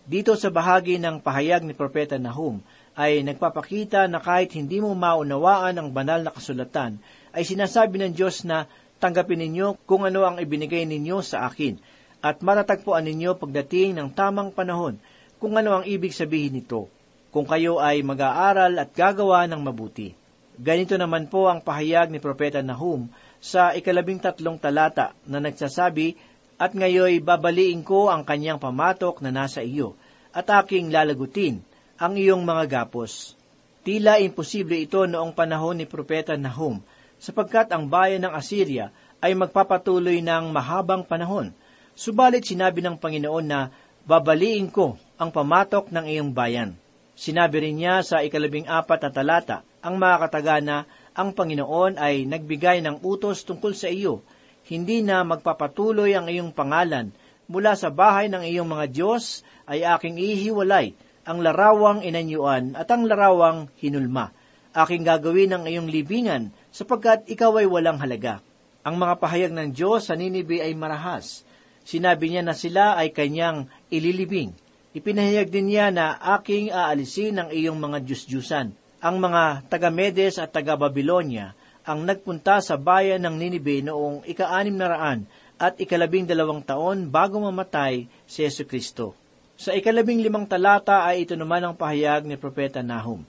Dito 0.04 0.36
sa 0.36 0.52
bahagi 0.52 1.00
ng 1.00 1.24
pahayag 1.24 1.64
ni 1.64 1.72
Propeta 1.72 2.20
Nahum, 2.20 2.60
ay 2.92 3.24
nagpapakita 3.24 4.12
na 4.12 4.20
kahit 4.20 4.52
hindi 4.52 4.84
mo 4.84 4.92
maunawaan 4.92 5.80
ang 5.80 5.90
banal 5.96 6.20
na 6.20 6.36
kasulatan, 6.36 7.00
ay 7.32 7.48
sinasabi 7.48 8.04
ng 8.04 8.12
Diyos 8.12 8.44
na 8.44 8.68
tanggapin 9.00 9.40
ninyo 9.40 9.80
kung 9.88 10.04
ano 10.04 10.28
ang 10.28 10.44
ibinigay 10.44 10.84
ninyo 10.84 11.24
sa 11.24 11.48
akin, 11.48 11.80
at 12.20 12.44
matatagpuan 12.44 13.08
ninyo 13.08 13.40
pagdating 13.40 13.96
ng 13.96 14.12
tamang 14.12 14.52
panahon 14.52 15.00
kung 15.40 15.56
ano 15.56 15.80
ang 15.80 15.84
ibig 15.88 16.12
sabihin 16.12 16.60
nito, 16.60 16.92
kung 17.32 17.48
kayo 17.48 17.80
ay 17.80 18.04
mag-aaral 18.04 18.76
at 18.84 18.92
gagawa 18.92 19.48
ng 19.48 19.60
mabuti. 19.64 20.12
Ganito 20.60 21.00
naman 21.00 21.32
po 21.32 21.48
ang 21.48 21.64
pahayag 21.64 22.12
ni 22.12 22.20
Propeta 22.20 22.60
Nahum 22.60 23.08
sa 23.40 23.72
ikalabing 23.72 24.20
tatlong 24.20 24.60
talata 24.60 25.16
na 25.26 25.40
nagsasabi, 25.40 26.33
At 26.62 26.78
ngayoy 26.78 27.20
babaliin 27.20 27.82
ko 27.82 28.14
ang 28.14 28.22
kanyang 28.22 28.62
pamatok 28.62 29.20
na 29.26 29.34
nasa 29.34 29.66
iyo, 29.66 29.98
at 30.34 30.50
aking 30.50 30.90
lalagutin 30.90 31.62
ang 31.98 32.18
iyong 32.18 32.42
mga 32.42 32.66
gapos. 32.70 33.38
Tila 33.84 34.18
imposible 34.18 34.80
ito 34.80 35.04
noong 35.04 35.36
panahon 35.36 35.82
ni 35.82 35.86
Propeta 35.86 36.34
Nahum, 36.40 36.80
sapagkat 37.20 37.72
ang 37.72 37.88
bayan 37.88 38.24
ng 38.24 38.34
Assyria 38.34 38.92
ay 39.24 39.36
magpapatuloy 39.36 40.20
ng 40.20 40.52
mahabang 40.52 41.04
panahon. 41.08 41.56
Subalit 41.96 42.44
sinabi 42.44 42.84
ng 42.84 43.00
Panginoon 43.00 43.46
na, 43.48 43.72
Babaliin 44.04 44.68
ko 44.68 45.00
ang 45.16 45.32
pamatok 45.32 45.88
ng 45.88 46.04
iyong 46.12 46.36
bayan. 46.36 46.76
Sinabi 47.16 47.64
rin 47.64 47.80
niya 47.80 48.04
sa 48.04 48.20
ikalabing 48.20 48.68
apat 48.68 49.00
na 49.08 49.12
talata, 49.16 49.58
ang 49.80 49.96
mga 49.96 50.28
katagana, 50.28 50.78
ang 51.16 51.32
Panginoon 51.32 51.96
ay 51.96 52.28
nagbigay 52.28 52.84
ng 52.84 53.00
utos 53.06 53.48
tungkol 53.48 53.72
sa 53.78 53.88
iyo, 53.88 54.26
hindi 54.64 55.04
na 55.04 55.28
magpapatuloy 55.28 56.16
ang 56.16 56.32
iyong 56.32 56.56
pangalan, 56.56 57.12
mula 57.52 57.76
sa 57.76 57.92
bahay 57.92 58.32
ng 58.32 58.48
iyong 58.48 58.68
mga 58.68 58.86
Diyos 58.92 59.44
ay 59.68 59.84
aking 59.84 60.16
ihiwalay 60.16 60.96
ang 61.24 61.44
larawang 61.44 62.04
inanyuan 62.04 62.76
at 62.76 62.88
ang 62.92 63.08
larawang 63.08 63.72
hinulma. 63.80 64.32
Aking 64.74 65.06
gagawin 65.06 65.54
ang 65.54 65.64
iyong 65.68 65.88
libingan 65.88 66.50
sapagkat 66.74 67.28
ikaw 67.30 67.60
ay 67.60 67.68
walang 67.68 68.00
halaga. 68.00 68.42
Ang 68.84 69.00
mga 69.00 69.16
pahayag 69.22 69.52
ng 69.56 69.70
Diyos 69.72 70.12
sa 70.12 70.18
Ninibe 70.18 70.60
ay 70.60 70.76
marahas. 70.76 71.48
Sinabi 71.84 72.32
niya 72.32 72.44
na 72.44 72.56
sila 72.56 73.00
ay 73.00 73.16
kanyang 73.16 73.72
ililibing. 73.88 74.52
Ipinahayag 74.92 75.52
din 75.52 75.72
niya 75.72 75.92
na 75.92 76.20
aking 76.40 76.72
aalisin 76.72 77.40
ang 77.40 77.50
iyong 77.52 77.80
mga 77.80 78.04
Diyos-Diyusan. 78.04 78.76
Ang 79.04 79.16
mga 79.20 79.68
taga-Medes 79.68 80.40
at 80.40 80.52
taga-Babilonya 80.52 81.56
ang 81.84 82.08
nagpunta 82.08 82.64
sa 82.64 82.80
bayan 82.80 83.24
ng 83.24 83.36
Ninibe 83.36 83.84
noong 83.84 84.24
ika-anim 84.28 84.76
na 84.76 84.88
raan 84.92 85.20
at 85.60 85.80
ikalabing 85.80 86.28
dalawang 86.28 86.64
taon 86.64 87.08
bago 87.08 87.40
mamatay 87.40 88.08
si 88.28 88.44
Yesu 88.44 88.64
Kristo. 88.68 89.14
Sa 89.60 89.72
ikalabing 89.72 90.20
limang 90.20 90.50
talata 90.50 91.06
ay 91.06 91.24
ito 91.28 91.38
naman 91.38 91.64
ang 91.64 91.76
pahayag 91.78 92.26
ni 92.26 92.36
Propeta 92.40 92.82
Nahum. 92.82 93.22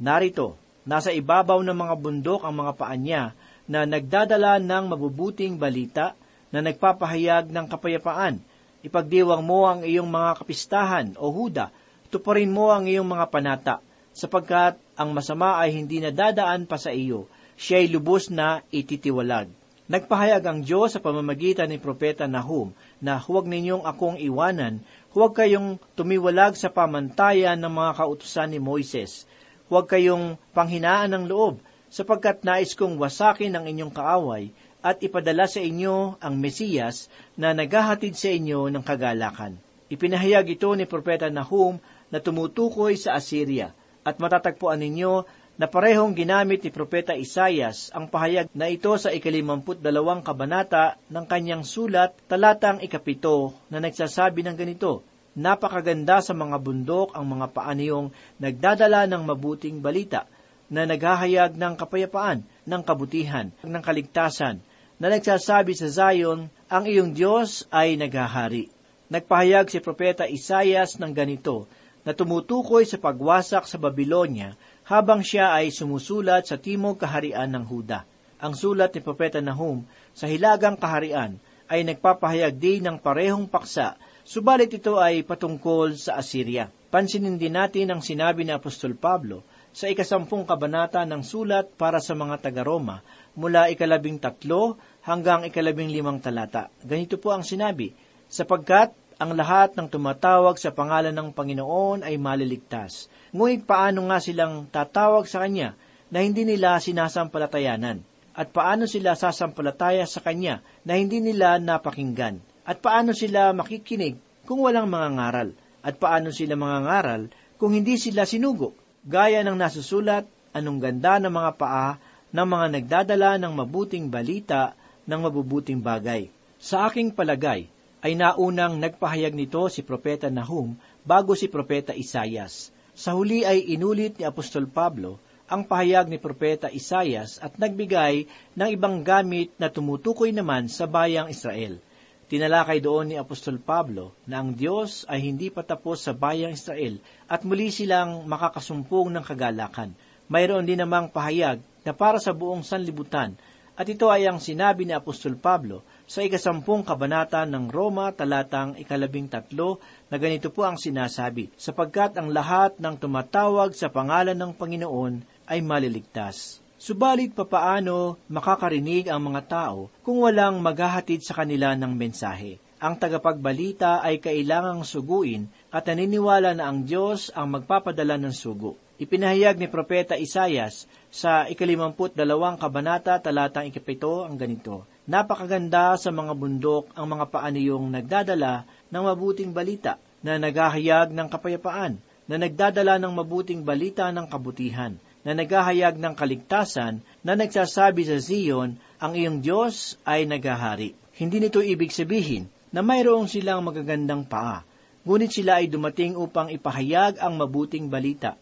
Narito, 0.00 0.56
nasa 0.88 1.12
ibabaw 1.12 1.60
ng 1.60 1.76
mga 1.76 1.94
bundok 2.00 2.40
ang 2.42 2.54
mga 2.64 2.72
paa 2.74 2.96
niya 2.96 3.36
na 3.66 3.84
nagdadala 3.84 4.62
ng 4.62 4.84
mabubuting 4.94 5.58
balita 5.58 6.16
na 6.54 6.62
nagpapahayag 6.62 7.50
ng 7.50 7.66
kapayapaan 7.68 8.38
Ipagdiwang 8.86 9.42
mo 9.42 9.66
ang 9.66 9.82
iyong 9.82 10.06
mga 10.06 10.38
kapistahan 10.38 11.18
o 11.18 11.34
huda, 11.34 11.74
tuparin 12.06 12.54
mo 12.54 12.70
ang 12.70 12.86
iyong 12.86 13.06
mga 13.06 13.26
panata, 13.34 13.76
sapagkat 14.14 14.78
ang 14.94 15.10
masama 15.10 15.58
ay 15.58 15.74
hindi 15.74 15.98
na 15.98 16.14
dadaan 16.14 16.70
pa 16.70 16.78
sa 16.78 16.94
iyo, 16.94 17.26
siya 17.56 17.82
ay 17.82 17.88
lubos 17.90 18.28
na 18.28 18.62
ititiwalag. 18.68 19.48
Nagpahayag 19.86 20.42
ang 20.44 20.60
Diyos 20.66 20.94
sa 20.94 21.00
pamamagitan 21.00 21.70
ni 21.70 21.78
Propeta 21.78 22.26
Nahum 22.26 22.74
na 22.98 23.16
huwag 23.22 23.46
ninyong 23.46 23.86
akong 23.86 24.18
iwanan, 24.18 24.82
huwag 25.14 25.32
kayong 25.38 25.78
tumiwalag 25.94 26.58
sa 26.58 26.68
pamantayan 26.68 27.56
ng 27.56 27.70
mga 27.70 27.92
kautusan 27.94 28.50
ni 28.50 28.58
Moises, 28.58 29.30
huwag 29.70 29.86
kayong 29.86 30.36
panghinaan 30.50 31.14
ng 31.14 31.24
loob, 31.30 31.62
sapagkat 31.86 32.42
nais 32.42 32.74
kong 32.74 32.98
wasakin 32.98 33.54
ang 33.54 33.64
inyong 33.70 33.94
kaaway, 33.94 34.50
at 34.82 34.98
ipadala 35.02 35.46
sa 35.46 35.62
inyo 35.62 36.18
ang 36.18 36.34
Mesiyas 36.34 37.06
na 37.38 37.54
naghahatid 37.54 38.14
sa 38.18 38.30
inyo 38.30 38.66
ng 38.70 38.82
kagalakan. 38.82 39.58
Ipinahayag 39.86 40.50
ito 40.50 40.70
ni 40.74 40.82
Propeta 40.82 41.30
Nahum 41.30 41.78
na 42.10 42.18
tumutukoy 42.18 42.98
sa 42.98 43.14
Assyria 43.14 43.70
at 44.06 44.22
matatagpuan 44.22 44.78
ninyo 44.78 45.26
na 45.56 45.64
parehong 45.64 46.12
ginamit 46.12 46.60
ni 46.60 46.68
Propeta 46.68 47.16
Isayas 47.16 47.88
ang 47.96 48.12
pahayag 48.12 48.52
na 48.52 48.68
ito 48.68 48.92
sa 49.00 49.08
ikalimamput 49.08 49.80
dalawang 49.80 50.20
kabanata 50.20 51.00
ng 51.08 51.24
kanyang 51.24 51.64
sulat 51.64 52.12
talatang 52.28 52.84
ikapito 52.84 53.56
na 53.72 53.80
nagsasabi 53.80 54.44
ng 54.44 54.56
ganito, 54.56 55.00
Napakaganda 55.36 56.24
sa 56.24 56.32
mga 56.32 56.56
bundok 56.56 57.12
ang 57.12 57.28
mga 57.28 57.52
paaniyong 57.52 58.08
nagdadala 58.40 59.04
ng 59.04 59.20
mabuting 59.20 59.84
balita 59.84 60.24
na 60.72 60.88
naghahayag 60.88 61.60
ng 61.60 61.74
kapayapaan, 61.76 62.40
ng 62.64 62.82
kabutihan, 62.84 63.52
ng 63.60 63.82
kaligtasan, 63.84 64.64
na 64.96 65.12
nagsasabi 65.12 65.76
sa 65.76 65.92
Zion, 65.92 66.48
ang 66.72 66.84
iyong 66.88 67.12
Diyos 67.12 67.68
ay 67.68 68.00
naghahari. 68.00 68.72
Nagpahayag 69.12 69.68
si 69.68 69.78
Propeta 69.84 70.24
Isayas 70.24 70.96
ng 70.96 71.12
ganito, 71.12 71.68
na 72.06 72.14
tumutukoy 72.14 72.86
sa 72.86 73.02
pagwasak 73.02 73.66
sa 73.66 73.76
Babylonia 73.82 74.54
habang 74.86 75.20
siya 75.22 75.58
ay 75.58 75.74
sumusulat 75.74 76.46
sa 76.46 76.56
timog 76.56 77.02
kaharian 77.02 77.50
ng 77.50 77.64
Huda. 77.66 78.06
Ang 78.38 78.54
sulat 78.54 78.94
ni 78.94 79.00
Propeta 79.02 79.42
Nahum 79.42 79.82
sa 80.14 80.30
hilagang 80.30 80.78
kaharian 80.78 81.42
ay 81.66 81.82
nagpapahayag 81.82 82.54
din 82.54 82.86
ng 82.86 83.02
parehong 83.02 83.50
paksa, 83.50 83.98
subalit 84.22 84.70
ito 84.70 85.02
ay 85.02 85.26
patungkol 85.26 85.98
sa 85.98 86.22
Assyria. 86.22 86.70
Pansinin 86.86 87.34
din 87.34 87.58
natin 87.58 87.90
ang 87.90 87.98
sinabi 87.98 88.46
ni 88.46 88.54
Apostol 88.54 88.94
Pablo 88.94 89.42
sa 89.74 89.90
ikasampung 89.90 90.46
kabanata 90.46 91.02
ng 91.02 91.20
sulat 91.26 91.74
para 91.74 91.98
sa 91.98 92.14
mga 92.14 92.38
taga-Roma 92.38 93.02
mula 93.34 93.68
ikalabing 93.68 94.22
tatlo 94.22 94.78
hanggang 95.04 95.44
ikalabing 95.44 95.90
limang 95.90 96.22
talata. 96.22 96.70
Ganito 96.80 97.18
po 97.18 97.34
ang 97.34 97.42
sinabi, 97.42 97.92
sapagkat 98.30 98.94
ang 99.16 99.32
lahat 99.32 99.72
ng 99.72 99.88
tumatawag 99.88 100.60
sa 100.60 100.76
pangalan 100.76 101.16
ng 101.16 101.32
Panginoon 101.32 102.04
ay 102.04 102.20
maliligtas. 102.20 103.08
Ngunit 103.32 103.64
paano 103.64 104.04
nga 104.12 104.20
silang 104.20 104.68
tatawag 104.68 105.24
sa 105.24 105.40
Kanya 105.40 105.72
na 106.12 106.20
hindi 106.20 106.44
nila 106.44 106.76
sinasampalatayanan? 106.76 108.04
At 108.36 108.52
paano 108.52 108.84
sila 108.84 109.16
sasampalataya 109.16 110.04
sa 110.04 110.20
Kanya 110.20 110.60
na 110.84 111.00
hindi 111.00 111.24
nila 111.24 111.56
napakinggan? 111.56 112.44
At 112.68 112.84
paano 112.84 113.16
sila 113.16 113.56
makikinig 113.56 114.20
kung 114.44 114.60
walang 114.60 114.92
mga 114.92 115.08
ngaral? 115.16 115.48
At 115.80 115.96
paano 115.96 116.28
sila 116.28 116.52
mga 116.52 116.78
ngaral 116.84 117.22
kung 117.56 117.72
hindi 117.72 117.96
sila 117.96 118.28
sinugo? 118.28 118.76
Gaya 119.00 119.40
ng 119.40 119.56
nasusulat, 119.56 120.28
anong 120.52 120.78
ganda 120.80 121.16
ng 121.16 121.32
mga 121.32 121.52
paa 121.56 121.96
ng 122.36 122.46
mga 122.48 122.66
nagdadala 122.68 123.30
ng 123.40 123.52
mabuting 123.54 124.12
balita 124.12 124.76
ng 125.08 125.20
mabubuting 125.24 125.80
bagay. 125.80 126.28
Sa 126.60 126.88
aking 126.88 127.12
palagay, 127.16 127.68
ay 128.04 128.18
naunang 128.18 128.76
nagpahayag 128.76 129.32
nito 129.32 129.68
si 129.72 129.80
Propeta 129.80 130.28
Nahum 130.28 130.76
bago 131.04 131.32
si 131.32 131.48
Propeta 131.48 131.96
Isayas. 131.96 132.74
Sa 132.96 133.12
huli 133.12 133.44
ay 133.44 133.72
inulit 133.72 134.16
ni 134.16 134.24
Apostol 134.24 134.68
Pablo 134.68 135.20
ang 135.46 135.62
pahayag 135.62 136.10
ni 136.10 136.18
Propeta 136.18 136.72
Isayas 136.72 137.38
at 137.38 137.54
nagbigay 137.60 138.26
ng 138.58 138.68
ibang 138.72 139.06
gamit 139.06 139.54
na 139.60 139.70
tumutukoy 139.70 140.34
naman 140.34 140.66
sa 140.66 140.90
bayang 140.90 141.30
Israel. 141.30 141.78
Tinalakay 142.26 142.82
doon 142.82 143.14
ni 143.14 143.16
Apostol 143.20 143.62
Pablo 143.62 144.18
na 144.26 144.42
ang 144.42 144.50
Diyos 144.50 145.06
ay 145.06 145.22
hindi 145.22 145.46
patapos 145.46 146.02
sa 146.02 146.10
bayang 146.10 146.50
Israel 146.50 146.98
at 147.30 147.46
muli 147.46 147.70
silang 147.70 148.26
makakasumpong 148.26 149.14
ng 149.14 149.22
kagalakan. 149.22 149.94
Mayroon 150.26 150.66
din 150.66 150.82
namang 150.82 151.14
pahayag 151.14 151.62
na 151.86 151.94
para 151.94 152.18
sa 152.18 152.34
buong 152.34 152.66
sanlibutan, 152.66 153.38
at 153.78 153.86
ito 153.86 154.10
ay 154.10 154.26
ang 154.26 154.42
sinabi 154.42 154.82
ni 154.82 154.90
Apostol 154.90 155.38
Pablo 155.38 155.86
sa 156.06 156.22
ikasampung 156.22 156.86
kabanata 156.86 157.42
ng 157.42 157.66
Roma 157.66 158.14
talatang 158.14 158.78
ikalabing 158.78 159.26
tatlo 159.26 159.82
na 160.06 160.16
ganito 160.22 160.54
po 160.54 160.62
ang 160.62 160.78
sinasabi, 160.78 161.50
sapagkat 161.58 162.14
ang 162.14 162.30
lahat 162.30 162.78
ng 162.78 162.94
tumatawag 162.94 163.74
sa 163.74 163.90
pangalan 163.90 164.38
ng 164.38 164.54
Panginoon 164.54 165.26
ay 165.50 165.58
maliligtas. 165.66 166.62
Subalit 166.78 167.34
papaano 167.34 168.22
makakarinig 168.30 169.10
ang 169.10 169.32
mga 169.32 169.42
tao 169.50 169.90
kung 170.06 170.22
walang 170.22 170.62
maghahatid 170.62 171.26
sa 171.26 171.34
kanila 171.34 171.74
ng 171.74 171.90
mensahe? 171.98 172.62
Ang 172.76 173.00
tagapagbalita 173.00 174.04
ay 174.04 174.20
kailangang 174.20 174.84
suguin 174.84 175.48
at 175.72 175.88
naniniwala 175.88 176.52
na 176.52 176.68
ang 176.68 176.84
Diyos 176.84 177.32
ang 177.32 177.56
magpapadala 177.56 178.20
ng 178.20 178.30
sugo. 178.36 178.76
Ipinahayag 179.00 179.56
ni 179.56 179.66
Propeta 179.72 180.20
Isayas 180.20 180.84
sa 181.08 181.48
ikalimamput 181.48 182.12
dalawang 182.12 182.60
kabanata 182.60 183.16
talatang 183.24 183.68
ikapito 183.72 184.28
ang 184.28 184.36
ganito, 184.36 184.84
Napakaganda 185.06 185.94
sa 185.94 186.10
mga 186.10 186.34
bundok 186.34 186.90
ang 186.98 187.06
mga 187.06 187.30
paaniyong 187.30 187.94
nagdadala 187.94 188.66
ng 188.90 189.02
mabuting 189.06 189.54
balita 189.54 190.02
na 190.18 190.34
naghahayag 190.34 191.14
ng 191.14 191.30
kapayapaan, 191.30 192.02
na 192.26 192.36
nagdadala 192.42 192.98
ng 192.98 193.14
mabuting 193.14 193.62
balita 193.62 194.10
ng 194.10 194.26
kabutihan, 194.26 194.98
na 195.22 195.30
naghahayag 195.30 195.94
ng 196.02 196.10
kaligtasan, 196.18 197.06
na 197.22 197.38
nagsasabi 197.38 198.02
sa 198.02 198.18
Zion, 198.18 198.82
ang 198.98 199.14
iyong 199.14 199.38
Diyos 199.38 199.94
ay 200.02 200.26
naghahari. 200.26 200.98
Hindi 201.14 201.38
nito 201.38 201.62
ibig 201.62 201.94
sabihin 201.94 202.50
na 202.74 202.82
mayroong 202.82 203.30
silang 203.30 203.62
magagandang 203.62 204.26
paa, 204.26 204.66
ngunit 205.06 205.30
sila 205.30 205.62
ay 205.62 205.70
dumating 205.70 206.18
upang 206.18 206.50
ipahayag 206.50 207.22
ang 207.22 207.38
mabuting 207.38 207.86
balita. 207.86 208.34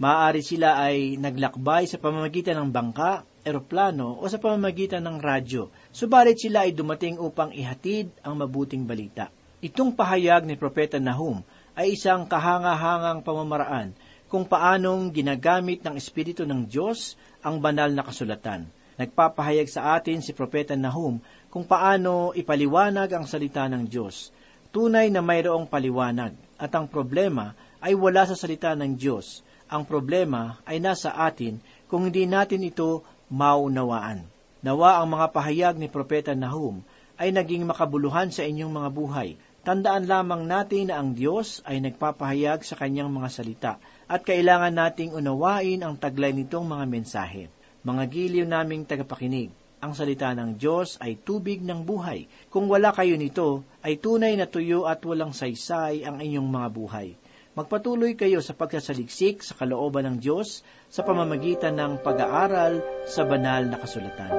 Maaari 0.00 0.40
sila 0.40 0.80
ay 0.80 1.20
naglakbay 1.20 1.84
sa 1.84 2.00
pamamagitan 2.00 2.56
ng 2.56 2.72
bangka, 2.72 3.20
eroplano 3.46 4.18
o 4.18 4.26
sa 4.26 4.42
pamamagitan 4.42 5.06
ng 5.06 5.22
radyo, 5.22 5.70
subalit 5.94 6.42
sila 6.42 6.66
ay 6.66 6.74
dumating 6.74 7.22
upang 7.22 7.54
ihatid 7.54 8.10
ang 8.26 8.42
mabuting 8.42 8.82
balita. 8.82 9.30
Itong 9.62 9.94
pahayag 9.94 10.42
ni 10.42 10.58
Propeta 10.58 10.98
Nahum 10.98 11.46
ay 11.78 11.94
isang 11.94 12.26
kahanga-hangang 12.26 13.22
pamamaraan 13.22 13.94
kung 14.26 14.42
paanong 14.42 15.14
ginagamit 15.14 15.86
ng 15.86 15.94
Espiritu 15.94 16.42
ng 16.42 16.66
Diyos 16.66 17.14
ang 17.46 17.62
banal 17.62 17.94
na 17.94 18.02
kasulatan. 18.02 18.66
Nagpapahayag 18.98 19.68
sa 19.70 19.94
atin 19.94 20.18
si 20.18 20.34
Propeta 20.34 20.74
Nahum 20.74 21.22
kung 21.46 21.62
paano 21.62 22.34
ipaliwanag 22.34 23.14
ang 23.14 23.24
salita 23.24 23.64
ng 23.70 23.86
Diyos. 23.86 24.34
Tunay 24.74 25.08
na 25.08 25.22
mayroong 25.22 25.70
paliwanag 25.70 26.34
at 26.58 26.72
ang 26.74 26.90
problema 26.90 27.54
ay 27.80 27.94
wala 27.94 28.26
sa 28.26 28.34
salita 28.34 28.74
ng 28.74 28.98
Diyos. 28.98 29.46
Ang 29.70 29.86
problema 29.86 30.60
ay 30.66 30.82
nasa 30.82 31.14
atin 31.16 31.62
kung 31.86 32.10
hindi 32.10 32.26
natin 32.26 32.66
ito 32.66 33.02
maunawaan. 33.32 34.26
Nawa 34.62 34.98
ang 34.98 35.14
mga 35.14 35.26
pahayag 35.30 35.74
ni 35.78 35.86
Propeta 35.86 36.34
Nahum 36.34 36.82
ay 37.16 37.32
naging 37.32 37.64
makabuluhan 37.64 38.34
sa 38.34 38.44
inyong 38.44 38.72
mga 38.72 38.90
buhay. 38.92 39.28
Tandaan 39.66 40.06
lamang 40.06 40.46
natin 40.46 40.94
na 40.94 41.02
ang 41.02 41.10
Diyos 41.10 41.58
ay 41.66 41.82
nagpapahayag 41.82 42.62
sa 42.62 42.78
kanyang 42.78 43.10
mga 43.10 43.28
salita 43.30 43.72
at 44.06 44.22
kailangan 44.22 44.70
nating 44.70 45.10
unawain 45.10 45.82
ang 45.82 45.98
taglay 45.98 46.30
nitong 46.30 46.66
mga 46.66 46.84
mensahe. 46.86 47.50
Mga 47.82 48.02
giliw 48.06 48.46
naming 48.46 48.86
tagapakinig, 48.86 49.50
ang 49.82 49.92
salita 49.94 50.30
ng 50.34 50.54
Diyos 50.58 50.98
ay 51.02 51.18
tubig 51.22 51.62
ng 51.62 51.82
buhay. 51.82 52.26
Kung 52.50 52.66
wala 52.70 52.90
kayo 52.94 53.14
nito, 53.14 53.66
ay 53.82 53.98
tunay 53.98 54.34
na 54.34 54.46
tuyo 54.50 54.86
at 54.86 55.02
walang 55.02 55.30
saysay 55.30 56.02
ang 56.02 56.18
inyong 56.22 56.48
mga 56.48 56.68
buhay. 56.70 57.08
Magpatuloy 57.56 58.20
kayo 58.20 58.44
sa 58.44 58.52
pagsasaliksik 58.52 59.40
sa 59.40 59.56
kalooban 59.56 60.04
ng 60.04 60.16
Diyos 60.20 60.60
sa 60.92 61.00
pamamagitan 61.00 61.72
ng 61.80 62.04
pag-aaral 62.04 62.84
sa 63.08 63.24
banal 63.24 63.64
na 63.64 63.80
kasulatan. 63.80 64.32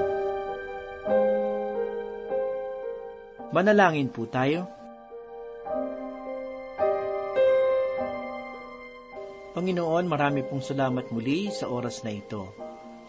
Manalangin 3.49 4.13
po 4.13 4.29
tayo. 4.29 4.69
Panginoon, 9.57 10.05
marami 10.05 10.45
pong 10.45 10.61
salamat 10.61 11.09
muli 11.09 11.49
sa 11.49 11.73
oras 11.73 12.05
na 12.05 12.13
ito. 12.13 12.53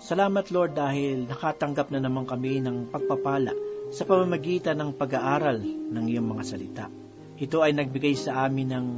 Salamat 0.01 0.49
Lord 0.49 0.73
dahil 0.73 1.29
nakatanggap 1.29 1.93
na 1.93 2.01
naman 2.01 2.25
kami 2.25 2.65
ng 2.65 2.89
pagpapala 2.89 3.53
sa 3.93 4.09
pamamagitan 4.09 4.81
ng 4.81 4.97
pag-aaral 4.97 5.61
ng 5.61 6.05
iyong 6.09 6.33
mga 6.33 6.45
salita. 6.49 6.89
Ito 7.37 7.61
ay 7.61 7.77
nagbigay 7.77 8.17
sa 8.17 8.49
amin 8.49 8.73
ng 8.73 8.89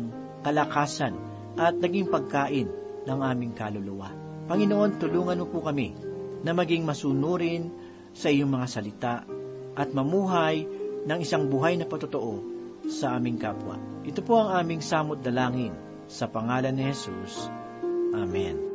kalakasan 0.40 1.16
at 1.56 1.76
naging 1.76 2.08
pagkain 2.08 2.68
ng 3.04 3.20
aming 3.20 3.52
kaluluwa. 3.56 4.12
Panginoon, 4.50 4.98
tulungan 4.98 5.40
mo 5.40 5.46
po 5.46 5.62
kami 5.62 5.94
na 6.42 6.50
maging 6.56 6.82
masunurin 6.82 7.70
sa 8.10 8.32
iyong 8.32 8.50
mga 8.50 8.66
salita 8.66 9.14
at 9.76 9.88
mamuhay 9.94 10.66
ng 11.06 11.18
isang 11.22 11.46
buhay 11.46 11.78
na 11.78 11.86
patotoo 11.86 12.42
sa 12.90 13.16
aming 13.16 13.38
kapwa. 13.38 13.78
Ito 14.02 14.20
po 14.24 14.42
ang 14.42 14.64
aming 14.64 14.82
samot 14.82 15.20
dalangin 15.22 15.72
sa 16.10 16.26
pangalan 16.26 16.74
ni 16.74 16.90
Jesus. 16.90 17.46
Amen. 18.10 18.69